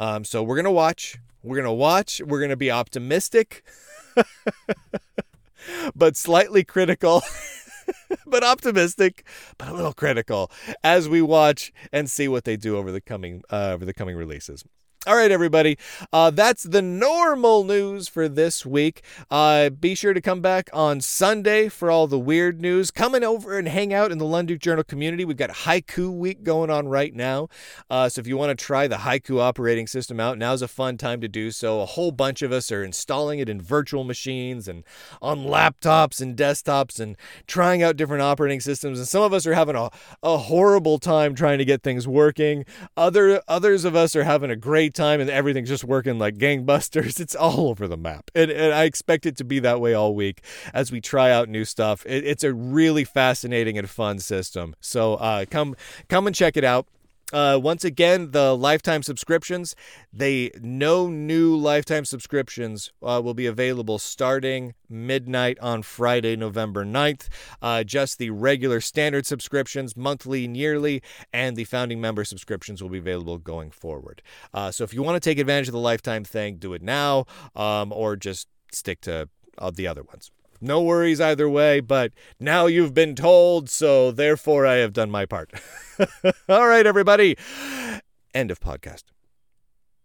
Um, 0.00 0.24
so 0.24 0.42
we're 0.42 0.56
gonna 0.56 0.72
watch. 0.72 1.18
We're 1.42 1.58
gonna 1.58 1.74
watch. 1.74 2.22
We're 2.24 2.40
gonna 2.40 2.56
be 2.56 2.70
optimistic, 2.70 3.62
but 5.94 6.16
slightly 6.16 6.64
critical. 6.64 7.22
but 8.26 8.42
optimistic, 8.42 9.24
but 9.58 9.68
a 9.68 9.74
little 9.74 9.92
critical 9.92 10.50
as 10.82 11.06
we 11.06 11.20
watch 11.20 11.70
and 11.92 12.10
see 12.10 12.28
what 12.28 12.44
they 12.44 12.56
do 12.56 12.78
over 12.78 12.90
the 12.90 13.02
coming 13.02 13.42
uh, 13.50 13.72
over 13.74 13.84
the 13.84 13.92
coming 13.92 14.16
releases. 14.16 14.64
All 15.06 15.16
right, 15.16 15.30
everybody. 15.30 15.78
Uh, 16.12 16.28
that's 16.28 16.62
the 16.62 16.82
normal 16.82 17.64
news 17.64 18.06
for 18.06 18.28
this 18.28 18.66
week. 18.66 19.02
Uh, 19.30 19.70
be 19.70 19.94
sure 19.94 20.12
to 20.12 20.20
come 20.20 20.42
back 20.42 20.68
on 20.74 21.00
Sunday 21.00 21.70
for 21.70 21.90
all 21.90 22.06
the 22.06 22.18
weird 22.18 22.60
news. 22.60 22.90
Coming 22.90 23.24
over 23.24 23.58
and 23.58 23.66
hang 23.66 23.94
out 23.94 24.12
in 24.12 24.18
the 24.18 24.26
Lunduke 24.26 24.58
Journal 24.58 24.84
community. 24.84 25.24
We've 25.24 25.38
got 25.38 25.48
Haiku 25.48 26.14
Week 26.14 26.42
going 26.42 26.68
on 26.68 26.86
right 26.86 27.14
now. 27.14 27.48
Uh, 27.88 28.10
so 28.10 28.20
if 28.20 28.26
you 28.26 28.36
want 28.36 28.50
to 28.50 28.62
try 28.62 28.86
the 28.86 28.96
Haiku 28.96 29.40
operating 29.40 29.86
system 29.86 30.20
out, 30.20 30.36
now's 30.36 30.60
a 30.60 30.68
fun 30.68 30.98
time 30.98 31.22
to 31.22 31.28
do 31.28 31.50
so. 31.50 31.80
A 31.80 31.86
whole 31.86 32.12
bunch 32.12 32.42
of 32.42 32.52
us 32.52 32.70
are 32.70 32.84
installing 32.84 33.38
it 33.38 33.48
in 33.48 33.58
virtual 33.58 34.04
machines 34.04 34.68
and 34.68 34.84
on 35.22 35.44
laptops 35.46 36.20
and 36.20 36.36
desktops 36.36 37.00
and 37.00 37.16
trying 37.46 37.82
out 37.82 37.96
different 37.96 38.20
operating 38.22 38.60
systems. 38.60 38.98
And 38.98 39.08
some 39.08 39.22
of 39.22 39.32
us 39.32 39.46
are 39.46 39.54
having 39.54 39.76
a, 39.76 39.88
a 40.22 40.36
horrible 40.36 40.98
time 40.98 41.34
trying 41.34 41.56
to 41.56 41.64
get 41.64 41.82
things 41.82 42.06
working. 42.06 42.66
Other 42.98 43.40
others 43.48 43.86
of 43.86 43.96
us 43.96 44.14
are 44.14 44.24
having 44.24 44.50
a 44.50 44.56
great 44.56 44.89
time 44.90 45.20
and 45.20 45.30
everything's 45.30 45.68
just 45.68 45.84
working 45.84 46.18
like 46.18 46.36
gangbusters. 46.36 47.20
It's 47.30 47.36
all 47.36 47.68
over 47.68 47.86
the 47.86 47.98
map. 47.98 48.30
And, 48.34 48.50
and 48.50 48.72
I 48.72 48.84
expect 48.84 49.26
it 49.26 49.36
to 49.36 49.44
be 49.44 49.58
that 49.58 49.80
way 49.80 49.92
all 49.92 50.14
week 50.14 50.42
as 50.72 50.90
we 50.90 51.00
try 51.00 51.30
out 51.30 51.48
new 51.48 51.66
stuff. 51.66 52.04
It, 52.06 52.24
it's 52.24 52.42
a 52.42 52.54
really 52.54 53.04
fascinating 53.04 53.76
and 53.76 53.88
fun 53.90 54.20
system. 54.20 54.74
So 54.80 55.14
uh, 55.14 55.44
come 55.50 55.76
come 56.08 56.26
and 56.26 56.34
check 56.34 56.56
it 56.56 56.64
out. 56.64 56.86
Uh, 57.32 57.58
once 57.62 57.84
again, 57.84 58.32
the 58.32 58.56
lifetime 58.56 59.02
subscriptions, 59.02 59.74
they 60.12 60.50
no 60.60 61.08
new 61.08 61.56
lifetime 61.56 62.04
subscriptions 62.04 62.92
uh, 63.02 63.20
will 63.22 63.34
be 63.34 63.46
available 63.46 63.98
starting 63.98 64.74
midnight 64.88 65.58
on 65.60 65.82
Friday, 65.82 66.36
November 66.36 66.84
9th. 66.84 67.28
Uh, 67.62 67.84
just 67.84 68.18
the 68.18 68.30
regular 68.30 68.80
standard 68.80 69.26
subscriptions, 69.26 69.96
monthly 69.96 70.44
and 70.44 70.56
yearly, 70.56 71.02
and 71.32 71.56
the 71.56 71.64
founding 71.64 72.00
member 72.00 72.24
subscriptions 72.24 72.82
will 72.82 72.90
be 72.90 72.98
available 72.98 73.38
going 73.38 73.70
forward. 73.70 74.22
Uh, 74.52 74.70
so 74.70 74.84
if 74.84 74.92
you 74.92 75.02
want 75.02 75.20
to 75.20 75.20
take 75.20 75.38
advantage 75.38 75.68
of 75.68 75.72
the 75.72 75.78
lifetime 75.78 76.24
thing, 76.24 76.56
do 76.56 76.72
it 76.74 76.82
now, 76.82 77.24
um, 77.54 77.92
or 77.92 78.16
just 78.16 78.48
stick 78.72 79.00
to 79.00 79.28
uh, 79.58 79.70
the 79.72 79.86
other 79.86 80.02
ones. 80.02 80.30
No 80.60 80.82
worries 80.82 81.20
either 81.20 81.48
way, 81.48 81.80
but 81.80 82.12
now 82.38 82.66
you've 82.66 82.94
been 82.94 83.14
told, 83.14 83.70
so 83.70 84.10
therefore 84.10 84.66
I 84.66 84.76
have 84.76 84.92
done 84.92 85.10
my 85.10 85.26
part. 85.26 85.52
All 86.48 86.66
right, 86.66 86.86
everybody. 86.86 87.36
End 88.34 88.50
of 88.50 88.60
podcast. 88.60 89.04